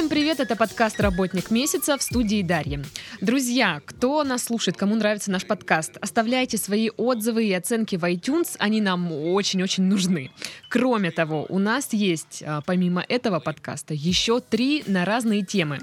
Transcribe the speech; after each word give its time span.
Всем 0.00 0.08
привет, 0.08 0.40
это 0.40 0.56
подкаст 0.56 0.98
«Работник 0.98 1.50
месяца» 1.50 1.98
в 1.98 2.02
студии 2.02 2.40
Дарьи. 2.40 2.80
Друзья, 3.20 3.82
кто 3.84 4.24
нас 4.24 4.44
слушает, 4.44 4.78
кому 4.78 4.94
нравится 4.94 5.30
наш 5.30 5.46
подкаст, 5.46 5.98
оставляйте 6.00 6.56
свои 6.56 6.88
отзывы 6.96 7.44
и 7.44 7.52
оценки 7.52 7.96
в 7.96 8.04
iTunes, 8.04 8.56
они 8.58 8.80
нам 8.80 9.12
очень-очень 9.12 9.84
нужны. 9.84 10.30
Кроме 10.70 11.10
того, 11.10 11.44
у 11.50 11.58
нас 11.58 11.92
есть, 11.92 12.42
а, 12.46 12.62
помимо 12.64 13.04
этого 13.06 13.40
подкаста, 13.40 13.92
еще 13.92 14.40
три 14.40 14.84
на 14.86 15.04
разные 15.04 15.44
темы. 15.44 15.80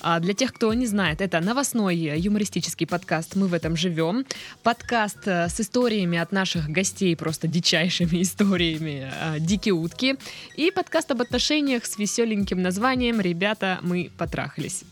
А 0.00 0.20
для 0.20 0.34
тех, 0.34 0.52
кто 0.52 0.72
не 0.74 0.86
знает, 0.86 1.20
это 1.20 1.40
новостной 1.40 1.96
юмористический 1.96 2.86
подкаст 2.86 3.34
«Мы 3.34 3.48
в 3.48 3.54
этом 3.54 3.76
живем». 3.76 4.24
Подкаст 4.62 5.26
э, 5.26 5.48
с 5.48 5.60
историями 5.60 6.18
от 6.18 6.30
наших 6.30 6.68
гостей, 6.68 7.16
просто 7.16 7.48
дичайшими 7.48 8.22
историями 8.22 9.10
э, 9.12 9.40
«Дикие 9.40 9.74
утки». 9.74 10.16
И 10.56 10.70
подкаст 10.70 11.10
об 11.10 11.20
отношениях 11.20 11.84
с 11.84 11.98
веселеньким 11.98 12.62
названием 12.62 13.20
«Ребята, 13.20 13.78
мы 13.82 14.10
потрахались». 14.16 14.84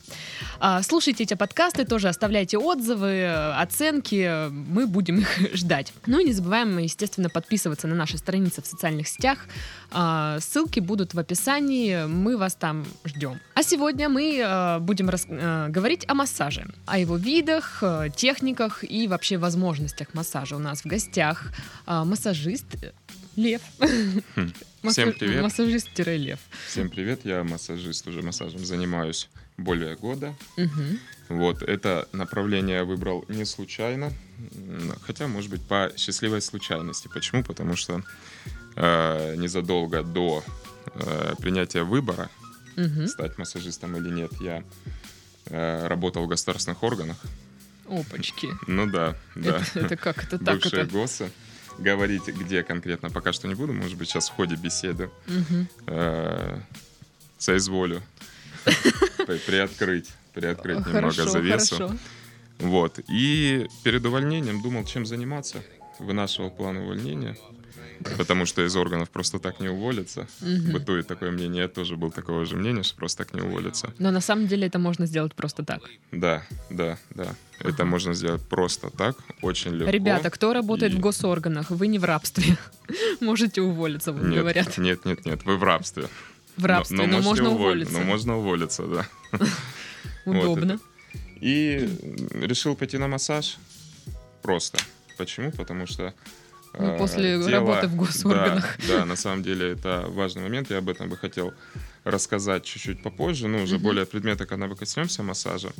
А, 0.58 0.82
слушайте 0.82 1.24
эти 1.24 1.34
подкасты, 1.34 1.84
тоже 1.84 2.08
оставляйте 2.08 2.58
отзывы, 2.58 3.26
оценки, 3.56 4.48
мы 4.48 4.86
будем 4.86 5.18
их 5.20 5.54
ждать. 5.54 5.92
Ну 6.06 6.18
и 6.18 6.24
не 6.24 6.32
забываем, 6.32 6.78
естественно, 6.78 7.28
подписываться 7.28 7.86
на 7.86 7.94
наши 7.94 8.18
страницы 8.18 8.62
в 8.62 8.66
социальных 8.66 9.06
сетях. 9.06 9.46
А, 9.92 10.38
ссылки 10.40 10.80
будут 10.80 11.14
в 11.14 11.18
описании, 11.18 12.06
мы 12.06 12.36
вас 12.36 12.54
там 12.54 12.84
ждем. 13.04 13.38
А 13.54 13.62
сегодня 13.62 14.08
мы 14.08 14.38
э, 14.38 14.78
будем 14.96 15.10
рас- 15.10 15.26
э, 15.28 15.68
говорить 15.68 16.04
о 16.08 16.14
массаже, 16.14 16.66
о 16.86 16.98
его 16.98 17.16
видах, 17.16 17.82
э, 17.82 18.08
техниках 18.16 18.82
и 18.82 19.08
вообще 19.08 19.36
возможностях 19.36 20.14
массажа. 20.14 20.56
У 20.56 20.58
нас 20.58 20.82
в 20.82 20.86
гостях 20.86 21.52
массажист 21.86 22.64
Лев. 23.36 23.60
Хм. 24.36 24.52
Всем 24.88 25.12
привет. 25.12 25.42
Массажист-лев. 25.42 26.38
Всем 26.66 26.88
привет, 26.88 27.20
я 27.24 27.44
массажист, 27.44 28.06
уже 28.08 28.22
массажем 28.22 28.64
занимаюсь 28.64 29.28
более 29.58 29.96
года. 29.96 30.34
Угу. 30.56 31.36
Вот, 31.40 31.62
это 31.62 32.08
направление 32.12 32.76
я 32.76 32.84
выбрал 32.84 33.24
не 33.28 33.44
случайно, 33.44 34.12
хотя, 35.02 35.26
может 35.28 35.50
быть, 35.50 35.62
по 35.62 35.92
счастливой 35.96 36.40
случайности. 36.40 37.10
Почему? 37.12 37.42
Потому 37.42 37.76
что 37.76 38.02
э, 38.76 39.34
незадолго 39.36 40.02
до 40.02 40.42
э, 40.94 41.34
принятия 41.38 41.82
выбора, 41.82 42.30
угу. 42.76 43.06
стать 43.06 43.38
массажистом 43.38 43.96
или 43.96 44.10
нет, 44.10 44.32
я 44.40 44.62
э, 45.46 45.86
работал 45.86 46.24
в 46.24 46.28
государственных 46.28 46.82
органах. 46.82 47.16
Опачки. 47.88 48.48
Ну 48.66 48.86
да, 48.86 49.16
да. 49.34 49.58
Это, 49.58 49.80
это 49.80 49.96
как 49.96 50.24
это 50.24 50.38
так? 50.44 50.56
Бывшие 50.56 50.82
это? 50.82 50.92
ГОСы. 50.92 51.30
Говорить, 51.78 52.26
где 52.28 52.62
конкретно, 52.62 53.10
пока 53.10 53.32
что 53.32 53.48
не 53.48 53.54
буду. 53.54 53.72
Может 53.74 53.98
быть, 53.98 54.08
сейчас 54.08 54.30
в 54.30 54.32
ходе 54.32 54.56
беседы 54.56 55.10
угу. 55.26 55.66
э, 55.86 56.58
соизволю 57.38 58.02
приоткрыть, 59.46 60.08
приоткрыть 60.32 60.86
немного 60.86 61.28
завесу. 61.28 61.98
Вот. 62.58 62.98
И 63.08 63.68
перед 63.84 64.04
увольнением 64.06 64.62
думал, 64.62 64.84
чем 64.84 65.04
заниматься. 65.04 65.62
Вынашивал 65.98 66.50
план 66.50 66.78
увольнения. 66.78 67.36
Потому 68.16 68.46
что 68.46 68.64
из 68.64 68.76
органов 68.76 69.10
просто 69.10 69.38
так 69.38 69.60
не 69.60 69.68
уволиться. 69.68 70.28
Угу. 70.40 70.72
Бытует 70.72 71.06
такое 71.06 71.30
мнение. 71.30 71.62
Я 71.62 71.68
тоже 71.68 71.96
был 71.96 72.10
такого 72.10 72.44
же 72.44 72.56
мнения, 72.56 72.82
что 72.82 72.96
просто 72.96 73.24
так 73.24 73.34
не 73.34 73.40
уволиться. 73.40 73.92
Но 73.98 74.10
на 74.10 74.20
самом 74.20 74.46
деле 74.46 74.66
это 74.66 74.78
можно 74.78 75.06
сделать 75.06 75.34
просто 75.34 75.64
так. 75.64 75.80
Да, 76.12 76.42
да, 76.70 76.98
да. 77.14 77.34
Ага. 77.60 77.70
Это 77.70 77.84
можно 77.84 78.14
сделать 78.14 78.42
просто 78.42 78.90
так, 78.90 79.16
очень 79.40 79.72
легко. 79.72 79.90
Ребята, 79.90 80.30
кто 80.30 80.52
работает 80.52 80.92
и... 80.92 80.96
в 80.96 81.00
госорганах, 81.00 81.70
вы 81.70 81.86
не 81.86 81.98
в 81.98 82.04
рабстве. 82.04 82.58
Можете 83.20 83.62
уволиться, 83.62 84.12
вам 84.12 84.30
нет, 84.30 84.40
говорят. 84.40 84.78
Нет, 84.78 85.04
нет, 85.04 85.24
нет, 85.24 85.44
вы 85.44 85.56
в 85.56 85.62
рабстве. 85.62 86.08
В 86.56 86.64
рабстве, 86.64 86.96
но, 86.96 87.06
но, 87.06 87.18
но 87.18 87.22
можно 87.22 87.50
уволить, 87.50 87.88
уволиться. 87.88 87.98
Но 87.98 88.04
можно 88.04 88.38
уволиться, 88.38 88.86
да. 88.86 89.08
Удобно. 90.24 90.78
И 91.40 91.88
решил 92.32 92.76
пойти 92.76 92.98
на 92.98 93.08
массаж 93.08 93.56
просто. 94.42 94.78
Почему? 95.18 95.50
Потому 95.50 95.86
что 95.86 96.14
ну, 96.78 96.94
э, 96.94 96.98
после 96.98 97.38
тело, 97.38 97.50
работы 97.50 97.86
в 97.88 97.96
госорганах. 97.96 98.76
Да, 98.88 98.98
да, 98.98 99.04
на 99.04 99.16
самом 99.16 99.42
деле 99.42 99.72
это 99.72 100.06
важный 100.08 100.42
момент. 100.42 100.70
Я 100.70 100.78
об 100.78 100.88
этом 100.88 101.08
бы 101.08 101.16
хотел 101.16 101.54
рассказать 102.04 102.64
чуть-чуть 102.64 103.02
попозже. 103.02 103.48
Ну, 103.48 103.62
уже 103.62 103.78
более 103.78 104.06
предмета, 104.06 104.46
когда 104.46 104.66
мы 104.66 104.76
коснемся 104.76 105.22
массажа. 105.22 105.72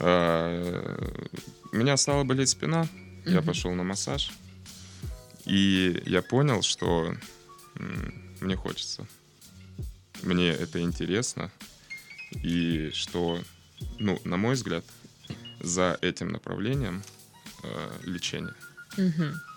Э, 0.00 0.96
у 1.72 1.76
меня 1.76 1.96
стала 1.96 2.24
болеть 2.24 2.48
спина. 2.48 2.86
Я 3.24 3.42
пошел 3.42 3.72
на 3.72 3.82
массаж. 3.82 4.30
И 5.44 6.02
я 6.06 6.22
понял, 6.22 6.62
что 6.62 7.14
мне 8.40 8.56
хочется 8.56 9.06
мне 10.22 10.50
это 10.50 10.80
интересно, 10.80 11.50
и 12.32 12.90
что, 12.92 13.40
ну, 13.98 14.20
на 14.24 14.36
мой 14.36 14.54
взгляд, 14.54 14.84
за 15.60 15.98
этим 16.02 16.28
направлением 16.28 17.02
э, 17.62 17.90
лечение. 18.04 18.54
Угу. 18.98 19.55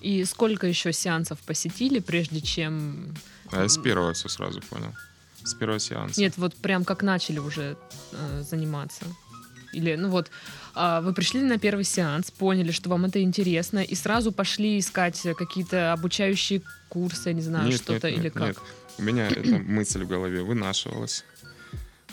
И 0.00 0.24
сколько 0.24 0.66
еще 0.66 0.92
сеансов 0.92 1.38
посетили, 1.40 1.98
прежде 1.98 2.40
чем... 2.40 3.14
А 3.50 3.62
я 3.62 3.68
с 3.68 3.78
первого 3.78 4.12
все 4.12 4.28
сразу 4.28 4.60
понял. 4.62 4.94
С 5.42 5.54
первого 5.54 5.78
сеанса. 5.78 6.20
Нет, 6.20 6.34
вот 6.36 6.54
прям 6.54 6.84
как 6.84 7.02
начали 7.02 7.38
уже 7.38 7.76
э, 8.12 8.42
заниматься. 8.42 9.04
Или, 9.72 9.94
ну 9.94 10.08
вот, 10.08 10.30
э, 10.74 11.00
вы 11.02 11.12
пришли 11.12 11.40
на 11.40 11.58
первый 11.58 11.84
сеанс, 11.84 12.30
поняли, 12.30 12.72
что 12.72 12.88
вам 12.90 13.04
это 13.04 13.22
интересно, 13.22 13.80
и 13.80 13.94
сразу 13.94 14.32
пошли 14.32 14.78
искать 14.78 15.20
какие-то 15.36 15.92
обучающие 15.92 16.62
курсы, 16.88 17.32
не 17.32 17.42
знаю, 17.42 17.72
что-то, 17.72 18.08
или 18.08 18.28
как? 18.28 18.48
Нет. 18.48 18.58
У 18.98 19.02
меня 19.02 19.28
эта 19.28 19.58
мысль 19.58 20.04
в 20.04 20.08
голове 20.08 20.42
вынашивалась. 20.42 21.24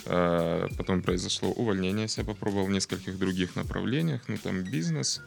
А, 0.06 0.68
потом 0.76 1.02
произошло 1.02 1.50
увольнение. 1.50 2.06
Я 2.16 2.24
попробовал 2.24 2.66
в 2.66 2.70
нескольких 2.70 3.18
других 3.18 3.56
направлениях. 3.56 4.22
Ну, 4.28 4.38
там 4.38 4.62
бизнес. 4.62 5.20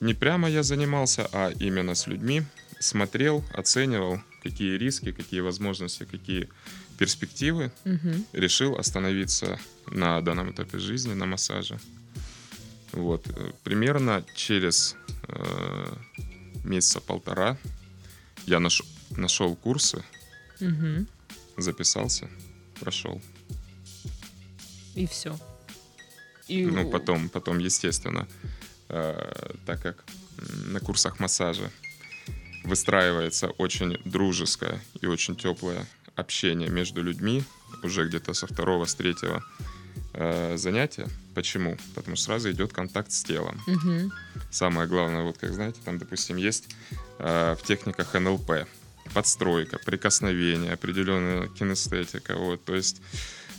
Не 0.00 0.14
прямо 0.14 0.48
я 0.50 0.62
занимался, 0.62 1.28
а 1.32 1.50
именно 1.58 1.94
с 1.94 2.06
людьми. 2.06 2.42
Смотрел, 2.80 3.44
оценивал, 3.54 4.20
какие 4.42 4.76
риски, 4.76 5.12
какие 5.12 5.40
возможности, 5.40 6.04
какие 6.04 6.48
перспективы. 6.98 7.72
Угу. 7.84 8.26
Решил 8.32 8.76
остановиться 8.76 9.58
на 9.86 10.20
данном 10.20 10.50
этапе 10.50 10.78
жизни, 10.78 11.14
на 11.14 11.26
массаже. 11.26 11.78
Вот. 12.92 13.26
Примерно 13.64 14.24
через 14.36 14.96
э, 15.28 15.94
месяца 16.64 17.00
полтора 17.00 17.56
я 18.46 18.60
наш, 18.60 18.82
нашел 19.16 19.56
курсы, 19.56 20.04
угу. 20.60 21.06
записался, 21.56 22.28
прошел. 22.80 23.20
И 24.94 25.06
все. 25.06 25.36
И... 26.48 26.66
Ну, 26.66 26.90
потом, 26.90 27.28
потом, 27.28 27.58
естественно, 27.58 28.26
э, 28.88 29.54
так 29.66 29.82
как 29.82 30.04
на 30.66 30.80
курсах 30.80 31.20
массажа 31.20 31.70
выстраивается 32.64 33.48
очень 33.58 33.98
дружеское 34.04 34.80
и 35.00 35.06
очень 35.06 35.36
теплое 35.36 35.86
общение 36.16 36.68
между 36.68 37.02
людьми 37.02 37.42
уже 37.82 38.06
где-то 38.06 38.34
со 38.34 38.46
второго, 38.46 38.84
с 38.86 38.94
третьего 38.94 39.42
э, 40.12 40.56
занятия. 40.56 41.08
Почему? 41.34 41.76
Потому 41.94 42.16
что 42.16 42.26
сразу 42.26 42.50
идет 42.50 42.72
контакт 42.72 43.10
с 43.12 43.22
телом. 43.22 43.60
Угу. 43.66 44.12
Самое 44.50 44.88
главное, 44.88 45.22
вот 45.22 45.38
как 45.38 45.52
знаете, 45.52 45.80
там, 45.84 45.98
допустим, 45.98 46.36
есть 46.36 46.68
Э, 47.18 47.54
в 47.58 47.62
техниках 47.66 48.14
НЛП. 48.14 48.66
Подстройка, 49.12 49.78
прикосновение, 49.84 50.72
определенная 50.72 51.48
кинестетика. 51.48 52.36
Вот. 52.36 52.64
То 52.64 52.74
есть 52.74 53.00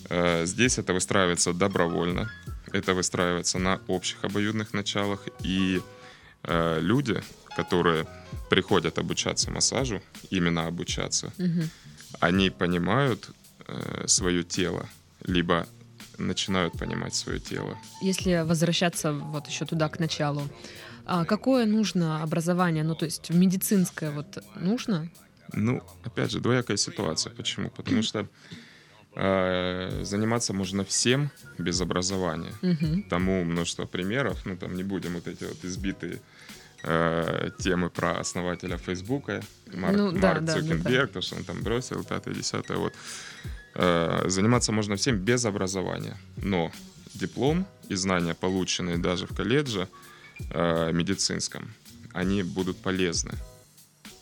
э, 0.09 0.45
здесь 0.45 0.77
это 0.77 0.93
выстраивается 0.93 1.53
добровольно, 1.53 2.31
это 2.71 2.93
выстраивается 2.93 3.59
на 3.59 3.81
общих 3.87 4.23
обоюдных 4.23 4.73
началах. 4.73 5.27
И 5.43 5.81
э, 6.43 6.79
люди, 6.81 7.21
которые 7.55 8.07
приходят 8.49 8.97
обучаться 8.99 9.51
массажу, 9.51 10.01
именно 10.29 10.67
обучаться, 10.67 11.31
угу. 11.37 11.63
они 12.19 12.49
понимают 12.49 13.29
э, 13.67 14.07
свое 14.07 14.43
тело, 14.43 14.87
либо 15.23 15.67
начинают 16.17 16.77
понимать 16.77 17.15
свое 17.15 17.39
тело. 17.39 17.77
Если 18.01 18.43
возвращаться 18.45 19.11
вот 19.11 19.47
еще 19.47 19.65
туда 19.65 19.89
к 19.89 19.99
началу, 19.99 20.43
а 21.05 21.25
какое 21.25 21.65
нужно 21.65 22.23
образование? 22.23 22.83
Ну, 22.83 22.95
то 22.95 23.05
есть 23.05 23.29
медицинское 23.29 24.11
вот 24.11 24.43
нужно? 24.55 25.09
Ну, 25.53 25.83
опять 26.03 26.31
же, 26.31 26.39
двоякая 26.39 26.77
ситуация. 26.77 27.31
Почему? 27.33 27.69
Потому 27.69 28.01
что 28.01 28.27
заниматься 29.15 30.53
можно 30.53 30.83
всем 30.83 31.31
без 31.57 31.79
образования. 31.79 32.51
Угу. 32.61 33.05
Тому 33.09 33.43
множество 33.45 33.85
примеров. 33.85 34.45
Ну, 34.45 34.57
там 34.57 34.75
не 34.75 34.83
будем 34.83 35.13
вот 35.13 35.27
эти 35.27 35.45
вот 35.45 35.63
избитые 35.63 36.19
э, 36.83 37.49
темы 37.59 37.89
про 37.89 38.19
основателя 38.19 38.77
Фейсбука, 38.77 39.41
Марк, 39.73 39.97
ну, 39.97 40.11
да, 40.11 40.33
Марк 40.33 40.43
да, 40.43 40.53
Цукенберг, 40.53 41.07
да, 41.07 41.13
то, 41.13 41.21
что 41.21 41.35
он 41.35 41.43
там 41.43 41.61
бросил, 41.61 42.03
пятое, 42.03 42.33
десятое. 42.33 42.77
Вот. 42.77 42.93
Э, 43.75 44.23
заниматься 44.27 44.71
можно 44.71 44.95
всем 44.95 45.17
без 45.17 45.45
образования. 45.45 46.17
Но 46.37 46.71
диплом 47.13 47.65
и 47.89 47.95
знания, 47.95 48.33
полученные 48.33 48.97
даже 48.97 49.25
в 49.27 49.35
колледже, 49.35 49.87
э, 50.51 50.91
медицинском, 50.91 51.73
они 52.13 52.43
будут 52.43 52.77
полезны. 52.77 53.33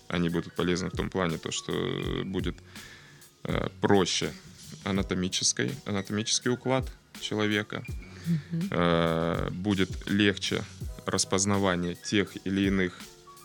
Они 0.07 0.29
будут 0.29 0.53
полезны 0.53 0.89
в 0.89 0.95
том 0.95 1.09
плане, 1.09 1.37
то, 1.37 1.51
что 1.51 1.73
будет 2.25 2.55
э, 3.43 3.69
проще 3.81 4.31
анатомический, 4.83 5.71
анатомический 5.85 6.51
уклад 6.51 6.89
человека, 7.19 7.83
э, 8.71 9.49
будет 9.51 9.89
легче 10.09 10.63
распознавание 11.05 11.95
тех 11.95 12.35
или 12.45 12.67
иных 12.67 12.97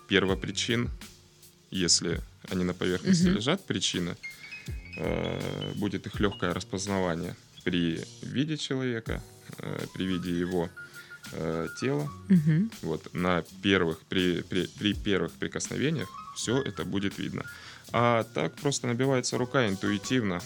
первопричин, 0.09 0.91
если 1.71 2.21
они 2.51 2.65
на 2.65 2.75
поверхности 2.75 3.27
Мгм. 3.27 3.37
лежат, 3.37 3.65
причины, 3.67 4.17
э, 4.97 5.73
будет 5.75 6.07
их 6.07 6.21
легкое 6.21 6.55
распознавание 6.55 7.37
при 7.65 8.01
виде 8.23 8.57
человека, 8.57 9.23
э, 9.59 9.87
при 9.95 10.05
виде 10.07 10.39
его 10.39 10.69
тела. 11.79 12.11
Мгм. 12.29 12.71
Вот 12.81 13.13
на 13.13 13.45
первых 13.63 13.99
при, 14.09 14.41
при, 14.41 14.67
при 14.67 14.95
первых 14.95 15.33
прикосновениях 15.33 16.09
все 16.35 16.63
это 16.63 16.87
будет 16.87 17.19
видно. 17.19 17.45
А 17.93 18.25
так 18.25 18.55
просто 18.55 18.87
набивается 18.87 19.37
рука 19.37 19.69
интуитивно, 19.69 20.41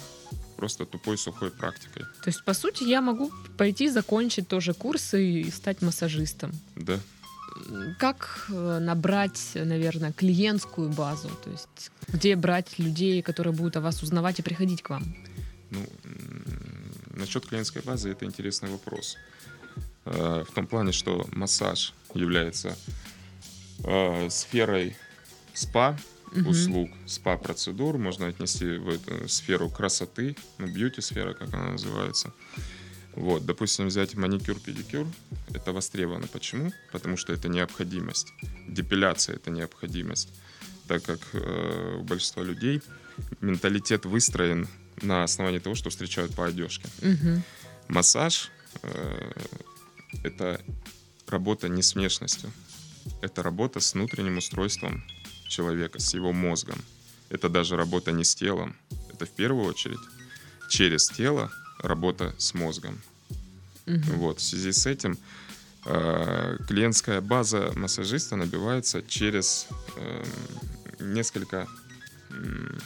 просто 0.62 0.86
тупой 0.86 1.18
сухой 1.18 1.50
практикой. 1.50 2.04
То 2.22 2.28
есть, 2.28 2.44
по 2.44 2.54
сути, 2.54 2.84
я 2.84 3.00
могу 3.00 3.32
пойти 3.56 3.90
закончить 3.90 4.46
тоже 4.46 4.74
курсы 4.74 5.18
и 5.40 5.50
стать 5.50 5.82
массажистом. 5.82 6.52
Да. 6.76 7.00
Как 7.98 8.46
э, 8.48 8.78
набрать, 8.78 9.50
наверное, 9.54 10.12
клиентскую 10.12 10.88
базу? 10.90 11.30
То 11.44 11.50
есть, 11.50 11.90
где 12.06 12.36
брать 12.36 12.78
людей, 12.78 13.22
которые 13.22 13.52
будут 13.52 13.76
о 13.76 13.80
вас 13.80 14.02
узнавать 14.04 14.38
и 14.38 14.42
приходить 14.42 14.82
к 14.82 14.90
вам? 14.90 15.02
Ну, 15.70 15.84
насчет 17.16 17.44
клиентской 17.44 17.82
базы 17.82 18.10
это 18.10 18.24
интересный 18.24 18.70
вопрос. 18.70 19.16
Э, 20.04 20.44
В 20.48 20.54
том 20.54 20.66
плане, 20.68 20.92
что 20.92 21.26
массаж 21.32 21.92
является 22.14 22.76
э, 23.84 24.30
сферой 24.30 24.96
спа, 25.54 25.96
Мгм. 26.34 26.48
услуг, 26.48 26.90
спа-процедур, 27.06 27.98
можно 27.98 28.26
отнести 28.26 28.76
в 28.78 28.88
эту 28.88 29.28
сферу 29.28 29.68
красоты, 29.68 30.36
ну, 30.58 30.66
бьюти-сфера, 30.66 31.34
как 31.34 31.52
она 31.52 31.72
называется. 31.72 32.32
Вот, 33.14 33.44
допустим, 33.44 33.88
взять 33.88 34.14
маникюр, 34.14 34.58
педикюр, 34.58 35.06
это 35.52 35.72
востребовано. 35.72 36.26
Почему? 36.28 36.72
Потому 36.90 37.18
что 37.18 37.34
это 37.34 37.48
необходимость. 37.48 38.32
Депиляция— 38.66 39.36
это 39.36 39.50
необходимость. 39.50 40.30
Так 40.88 41.02
как 41.02 41.20
э, 41.34 41.96
у 42.00 42.04
большинства 42.04 42.42
людей 42.42 42.80
менталитет 43.40 44.06
выстроен 44.06 44.66
на 45.02 45.24
основании 45.24 45.58
того, 45.58 45.74
что 45.74 45.90
встречают 45.90 46.34
по 46.34 46.46
одежке. 46.46 46.88
Мгм. 47.02 47.42
Массаж 47.88 48.50
э,— 48.82 49.32
это 50.22 50.62
работа 51.26 51.68
не 51.68 51.82
с 51.82 51.94
внешностью. 51.94 52.50
Это 53.20 53.42
работа 53.42 53.80
с 53.80 53.92
внутренним 53.92 54.38
устройством 54.38 55.04
человека, 55.52 55.98
с 56.00 56.14
его 56.14 56.32
мозгом. 56.32 56.78
Это 57.30 57.48
даже 57.48 57.76
работа 57.76 58.12
не 58.12 58.24
с 58.24 58.34
телом. 58.34 58.74
Это 59.12 59.24
в 59.26 59.30
первую 59.30 59.66
очередь 59.66 60.00
через 60.68 61.08
тело 61.08 61.50
работа 61.78 62.34
с 62.38 62.54
мозгом. 62.54 63.00
Мгм. 63.86 64.02
Вот, 64.18 64.38
в 64.38 64.42
связи 64.42 64.72
с 64.72 64.86
этим 64.86 65.18
э, 65.84 66.56
клиентская 66.68 67.20
база 67.20 67.72
массажиста 67.74 68.36
набивается 68.36 69.02
через 69.02 69.66
э, 69.96 70.24
несколько, 71.00 71.66
м, 72.30 72.78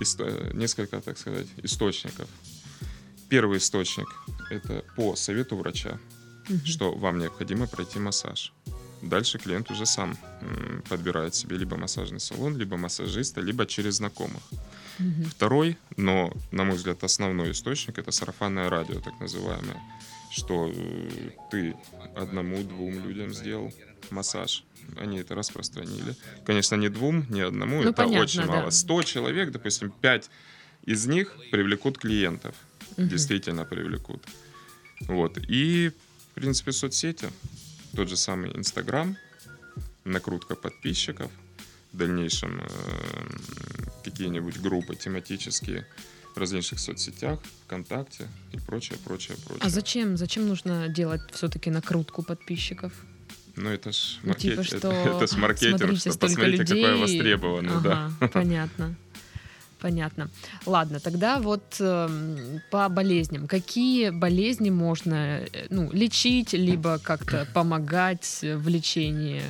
исто- 0.00 0.54
несколько, 0.56 1.00
так 1.00 1.18
сказать, 1.18 1.46
источников. 1.64 2.28
Первый 3.28 3.58
источник– 3.58 4.08
это 4.50 4.82
по 4.96 5.14
совету 5.16 5.56
врача, 5.56 5.98
Мгм. 6.48 6.64
что 6.66 6.92
вам 6.94 7.18
необходимо 7.18 7.66
пройти 7.66 7.98
массаж. 7.98 8.52
Дальше 9.02 9.38
клиент 9.38 9.70
уже 9.70 9.86
сам 9.86 10.16
подбирает 10.88 11.34
себе 11.34 11.56
либо 11.58 11.76
массажный 11.76 12.20
салон, 12.20 12.56
либо 12.56 12.76
массажиста, 12.76 13.40
либо 13.40 13.66
через 13.66 13.94
знакомых. 13.96 14.42
Мгм. 14.98 15.24
Второй, 15.24 15.76
но, 15.96 16.32
на 16.52 16.64
мой 16.64 16.76
взгляд, 16.76 17.04
основной 17.04 17.50
источник 17.50 17.98
это 17.98 18.10
сарафанное 18.10 18.70
радио, 18.70 19.00
так 19.00 19.20
называемое. 19.20 19.80
Что 20.32 20.70
э, 20.74 21.30
ты 21.50 21.76
одному-двум 22.16 22.94
людям 23.06 23.32
сделал 23.34 23.72
массаж. 24.10 24.64
Они 24.96 25.18
это 25.18 25.34
распространили. 25.34 26.14
Конечно, 26.44 26.76
не 26.76 26.88
двум, 26.88 27.26
не 27.28 27.40
одному, 27.42 27.82
Ну, 27.82 27.90
это 27.90 27.92
понятно, 27.92 28.20
очень 28.22 28.40
да. 28.40 28.46
мало. 28.46 28.70
100 28.70 29.02
человек, 29.02 29.50
допустим, 29.50 29.90
5 29.90 30.30
из 30.84 31.06
них 31.06 31.36
привлекут 31.50 31.98
клиентов. 31.98 32.54
Мгм. 32.96 33.08
Действительно 33.08 33.64
привлекут. 33.64 34.22
Вот. 35.00 35.38
И, 35.48 35.90
в 36.30 36.34
принципе, 36.34 36.72
соцсети. 36.72 37.28
Тот 37.96 38.10
же 38.10 38.16
самый 38.18 38.54
Инстаграм, 38.54 39.16
накрутка 40.04 40.54
подписчиков, 40.54 41.30
в 41.94 41.96
дальнейшем 41.96 42.60
э, 42.60 42.66
какие-нибудь 44.04 44.60
группы 44.60 44.94
тематические 44.94 45.86
в 46.34 46.38
различных 46.38 46.78
соцсетях, 46.78 47.38
ВКонтакте 47.64 48.28
и 48.52 48.58
прочее, 48.58 48.98
прочее, 49.02 49.38
прочее. 49.46 49.62
А 49.64 49.70
зачем? 49.70 50.18
Зачем 50.18 50.46
нужно 50.46 50.88
делать 50.88 51.22
все-таки 51.32 51.70
накрутку 51.70 52.22
подписчиков? 52.22 52.92
Ну, 53.56 53.70
это 53.70 53.92
ж 53.92 54.18
Ну, 54.22 54.28
маркет... 54.28 54.42
типа, 54.42 54.60
это, 54.60 54.64
что 54.64 54.92
это 54.92 55.26
ж 55.26 55.38
маркетинг, 55.38 55.78
смотрите, 55.78 56.10
что 56.10 56.18
посмотрите, 56.18 56.64
какое 56.64 56.90
людей. 56.90 57.00
востребовано, 57.00 57.80
да. 57.80 58.12
Ага, 58.20 58.28
понятно. 58.28 58.94
Понятно. 59.80 60.30
Ладно, 60.64 61.00
тогда 61.00 61.38
вот 61.38 61.76
эм, 61.80 62.60
по 62.70 62.88
болезням. 62.88 63.46
Какие 63.46 64.10
болезни 64.10 64.70
можно 64.70 65.40
э, 65.52 65.66
ну, 65.70 65.90
лечить, 65.92 66.54
либо 66.54 66.98
как-то 66.98 67.46
помогать 67.54 68.40
в 68.42 68.68
лечении? 68.68 69.42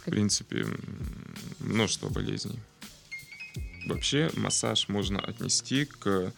В 0.00 0.04
принципе, 0.10 0.66
множество 1.58 2.08
болезней. 2.08 2.58
Вообще 3.86 4.30
массаж 4.36 4.88
можно 4.88 5.18
отнести 5.20 5.84
к 5.84 6.32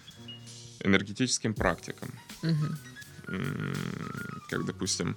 энергетическим 0.81 1.55
практикам. 1.55 2.11
М, 2.43 3.75
Как, 4.51 4.65
допустим, 4.67 5.17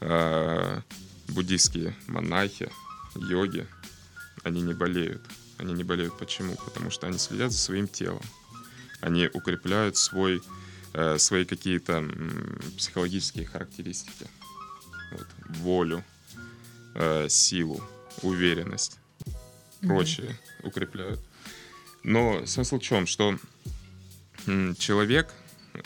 э, 0.00 0.80
буддийские 1.28 1.94
монахи, 2.06 2.70
йоги, 3.16 3.66
они 4.42 4.62
не 4.62 4.72
болеют. 4.74 5.22
Они 5.58 5.72
не 5.72 5.84
болеют 5.84 6.16
почему? 6.18 6.56
Потому 6.64 6.90
что 6.90 7.06
они 7.06 7.18
следят 7.18 7.52
за 7.52 7.58
своим 7.58 7.88
телом. 7.88 8.22
Они 9.00 9.28
укрепляют 9.32 9.96
свой, 9.96 10.42
э, 10.94 11.18
свои 11.18 11.44
какие-то 11.44 11.94
м, 11.94 12.58
психологические 12.76 13.46
характеристики. 13.46 14.26
Вот, 15.12 15.26
волю, 15.58 16.04
э, 16.94 17.28
силу, 17.28 17.82
уверенность, 18.22 18.98
Мгм. 19.80 19.88
прочие 19.88 20.36
укрепляют. 20.62 21.20
Но 22.02 22.44
смысл 22.46 22.78
в 22.78 22.82
чем? 22.82 23.06
Что 23.06 23.38
м, 24.46 24.74
человек, 24.76 25.32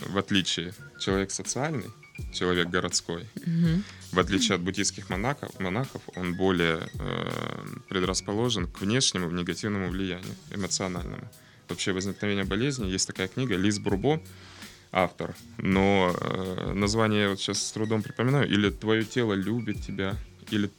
в 0.00 0.18
отличие, 0.18 0.74
человек 0.98 1.30
социальный, 1.30 1.90
человек 2.32 2.68
городской, 2.68 3.26
Мгм. 3.46 3.84
В 4.12 4.18
отличие 4.18 4.56
от 4.56 4.62
буддийских 4.62 5.10
монахов, 5.10 5.58
монахов 5.60 6.02
он 6.16 6.34
более 6.34 6.88
э, 6.94 7.66
предрасположен 7.88 8.66
к 8.66 8.80
внешнему 8.80 9.30
негативному 9.30 9.90
влиянию, 9.90 10.34
эмоциональному. 10.50 11.30
Вообще 11.68 11.92
возникновение 11.92 12.44
болезни, 12.44 12.86
есть 12.86 13.06
такая 13.06 13.28
книга 13.28 13.56
Лиз 13.56 13.78
Брубо, 13.78 14.22
автор, 14.92 15.34
но 15.58 16.16
э, 16.18 16.72
название 16.72 17.22
я 17.22 17.28
вот 17.30 17.40
сейчас 17.40 17.62
с 17.62 17.72
трудом 17.72 18.02
припоминаю, 18.02 18.48
или 18.48 18.70
«Твое 18.70 19.04
тело 19.04 19.34
любит 19.34 19.82
тебя», 19.82 20.16
или 20.50 20.70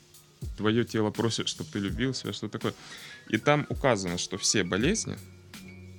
«Твое 0.57 0.83
тело 0.83 1.12
просит, 1.12 1.48
чтобы 1.48 1.69
ты 1.71 1.79
любил 1.79 2.15
себя», 2.15 2.33
что 2.33 2.50
такое. 2.50 2.74
И 3.27 3.38
там 3.38 3.67
указано, 3.69 4.17
что 4.17 4.39
все 4.39 4.63
болезни, 4.63 5.17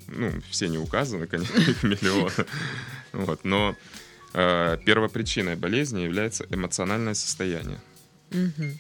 ну, 0.09 0.33
все 0.51 0.67
не 0.69 0.79
указаны, 0.79 1.29
конечно, 1.29 1.59
их 1.71 1.83
миллион, 1.85 2.33
вот, 3.13 3.45
но 3.45 3.77
первопричиной 4.33 5.57
болезни 5.57 6.01
является 6.01 6.47
эмоциональное 6.51 7.15
состояние. 7.15 7.81
Мгм. 8.31 8.79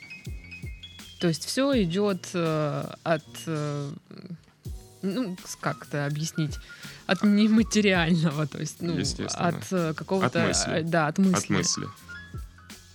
То 1.20 1.28
есть 1.28 1.44
все 1.44 1.82
идет 1.82 2.28
э, 2.32 2.84
от, 3.02 3.24
э, 3.46 3.90
ну, 5.02 5.36
как 5.60 5.86
это 5.86 6.06
объяснить, 6.06 6.56
от 7.06 7.22
нематериального, 7.24 8.46
то 8.46 8.58
есть, 8.58 8.80
ну, 8.80 8.96
от 9.34 9.72
э, 9.72 9.92
какого-то, 9.94 10.42
От 10.42 10.48
мысли. 10.48 10.72
э, 10.72 10.82
да, 10.82 11.08
от 11.08 11.18
мысли. 11.18 11.36
От 11.36 11.50
мысли. 11.50 11.86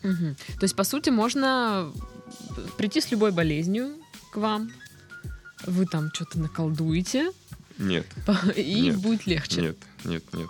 Мгм. 0.01 0.35
То 0.35 0.63
есть, 0.63 0.75
по 0.75 0.83
сути, 0.83 1.09
можно 1.09 1.91
прийти 2.77 3.01
с 3.01 3.11
любой 3.11 3.31
болезнью 3.31 3.91
к 4.31 4.37
вам, 4.37 4.71
вы 5.67 5.85
там 5.85 6.09
что-то 6.13 6.39
наколдуете, 6.39 7.31
Нет, 7.77 8.05
и 8.55 8.81
Нет. 8.81 8.97
будет 8.97 9.25
легче. 9.27 9.61
нет, 9.61 9.77
нет, 10.05 10.23
нет. 10.33 10.49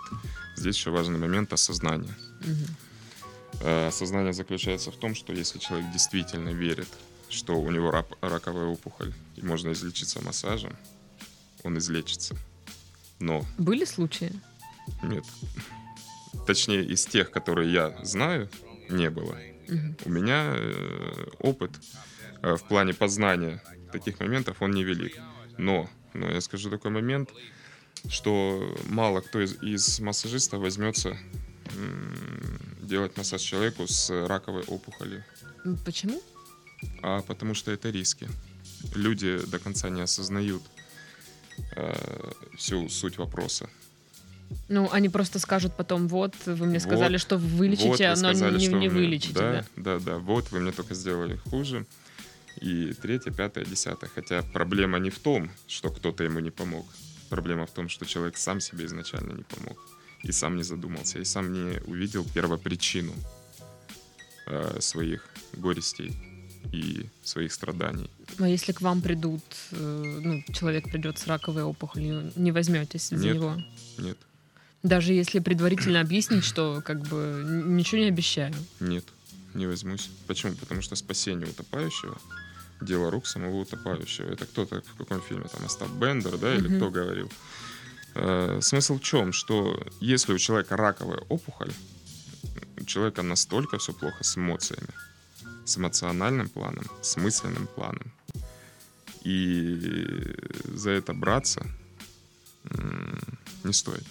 Здесь 0.56 0.76
еще 0.76 0.90
важный 0.90 1.18
момент 1.18 1.52
осознания. 1.52 2.14
Мгм. 2.40 2.66
Э, 3.62 3.86
Осознание 3.88 4.32
заключается 4.32 4.90
в 4.90 4.96
том, 4.96 5.14
что 5.14 5.32
если 5.32 5.58
человек 5.58 5.90
действительно 5.92 6.50
верит, 6.50 6.88
что 7.28 7.54
у 7.60 7.70
него 7.70 7.90
рак- 7.90 8.16
раковая 8.20 8.66
опухоль 8.66 9.12
и 9.36 9.42
можно 9.42 9.72
излечиться 9.72 10.22
массажем, 10.22 10.76
он 11.64 11.76
излечится. 11.78 12.36
Но 13.18 13.44
Были 13.58 13.84
случаи? 13.84 14.30
нет. 15.02 15.24
Точнее, 16.46 16.84
из 16.84 17.06
тех, 17.06 17.30
которые 17.30 17.72
я 17.72 17.98
знаю, 18.04 18.48
не 18.88 19.10
было. 19.10 19.36
Мгм. 19.68 19.96
У 20.04 20.10
меня 20.10 20.52
э, 20.54 21.26
опыт 21.40 21.72
э, 22.42 22.54
в 22.56 22.62
плане 22.68 22.94
познания 22.94 23.60
таких 23.90 24.20
моментов, 24.20 24.58
он 24.62 24.70
невелик. 24.72 25.18
Но, 25.58 25.88
но 26.16 26.30
я 26.30 26.40
скажу 26.40 26.70
такой 26.70 26.90
момент, 26.90 27.30
что 28.08 28.76
мало 28.86 29.20
кто 29.20 29.40
из, 29.40 29.62
из 29.62 30.00
массажистов 30.00 30.60
возьмется 30.60 31.16
делать 32.80 33.16
массаж 33.16 33.40
человеку 33.40 33.86
с 33.86 34.10
раковой 34.26 34.62
опухолью. 34.62 35.24
Почему? 35.84 36.22
А 37.02 37.22
потому 37.22 37.54
что 37.54 37.72
это 37.72 37.90
риски. 37.90 38.28
Люди 38.94 39.38
до 39.46 39.58
конца 39.58 39.88
не 39.88 40.00
осознают 40.00 40.62
э, 41.74 42.30
всю 42.56 42.88
суть 42.88 43.18
вопроса. 43.18 43.68
Ну, 44.68 44.88
они 44.92 45.08
просто 45.08 45.38
скажут 45.40 45.74
потом, 45.76 46.06
вот, 46.06 46.34
вы 46.44 46.66
мне 46.66 46.78
сказали, 46.78 47.14
вот, 47.14 47.20
что 47.20 47.36
вылечите, 47.36 47.88
вот 47.88 47.98
вы 47.98 48.16
сказали, 48.16 48.52
но 48.52 48.58
не, 48.58 48.68
не 48.68 48.88
вылечите. 48.88 49.34
Да, 49.34 49.64
да, 49.74 49.98
да, 49.98 49.98
да, 49.98 50.18
вот, 50.18 50.52
вы 50.52 50.60
мне 50.60 50.70
только 50.70 50.94
сделали 50.94 51.36
хуже. 51.50 51.84
И 52.60 52.92
третье, 52.94 53.30
пятое, 53.30 53.64
десятое. 53.64 54.10
Хотя 54.14 54.42
проблема 54.42 54.98
не 54.98 55.10
в 55.10 55.18
том, 55.18 55.50
что 55.66 55.90
кто-то 55.90 56.24
ему 56.24 56.40
не 56.40 56.50
помог. 56.50 56.86
Проблема 57.28 57.66
в 57.66 57.70
том, 57.70 57.88
что 57.88 58.06
человек 58.06 58.36
сам 58.36 58.60
себе 58.60 58.84
изначально 58.86 59.32
не 59.32 59.42
помог. 59.42 59.78
И 60.22 60.32
сам 60.32 60.56
не 60.56 60.62
задумался, 60.62 61.18
и 61.18 61.24
сам 61.24 61.52
не 61.52 61.80
увидел 61.86 62.24
первопричину 62.34 63.12
э, 64.46 64.80
своих 64.80 65.28
горестей 65.52 66.16
и 66.72 67.06
своих 67.22 67.52
страданий. 67.52 68.10
А 68.38 68.48
если 68.48 68.72
к 68.72 68.80
вам 68.80 69.02
придут, 69.02 69.42
э, 69.72 70.20
ну, 70.24 70.42
человек 70.52 70.90
придет 70.90 71.18
с 71.18 71.26
раковой 71.26 71.62
опухолью, 71.62 72.32
не 72.36 72.52
возьметесь 72.52 73.08
за 73.10 73.16
нет, 73.16 73.34
него? 73.34 73.56
Нет. 73.98 74.18
Даже 74.82 75.12
если 75.12 75.40
предварительно 75.40 76.00
объяснить, 76.00 76.44
что 76.44 76.82
как 76.84 77.02
бы 77.02 77.42
ничего 77.66 78.00
не 78.00 78.08
обещаю? 78.08 78.54
Нет, 78.80 79.04
не 79.54 79.66
возьмусь. 79.66 80.08
Почему? 80.26 80.54
Потому 80.54 80.80
что 80.82 80.96
спасение 80.96 81.46
утопающего 81.46 82.18
дело 82.80 83.10
рук 83.10 83.26
самого 83.26 83.56
утопающего. 83.56 84.30
Это 84.30 84.46
кто-то 84.46 84.82
в 84.82 84.96
каком 84.96 85.20
фильме, 85.20 85.46
там, 85.48 85.64
Остап 85.64 85.90
Бендер, 85.90 86.36
да, 86.38 86.54
или 86.54 86.68
mm-hmm. 86.68 86.76
кто 86.76 86.90
говорил. 86.90 87.30
Э, 88.14 88.60
смысл 88.62 88.98
в 88.98 89.00
чем? 89.00 89.32
Что 89.32 89.80
если 90.00 90.32
у 90.32 90.38
человека 90.38 90.76
раковая 90.76 91.18
опухоль, 91.28 91.72
у 92.80 92.84
человека 92.84 93.22
настолько 93.22 93.78
все 93.78 93.92
плохо 93.92 94.22
с 94.22 94.36
эмоциями, 94.36 94.88
с 95.64 95.76
эмоциональным 95.78 96.48
планом, 96.48 96.84
с 97.02 97.16
мысленным 97.16 97.66
планом. 97.66 98.12
И 99.22 100.34
за 100.64 100.90
это 100.90 101.12
браться 101.12 101.66
не 103.64 103.72
стоит. 103.72 104.04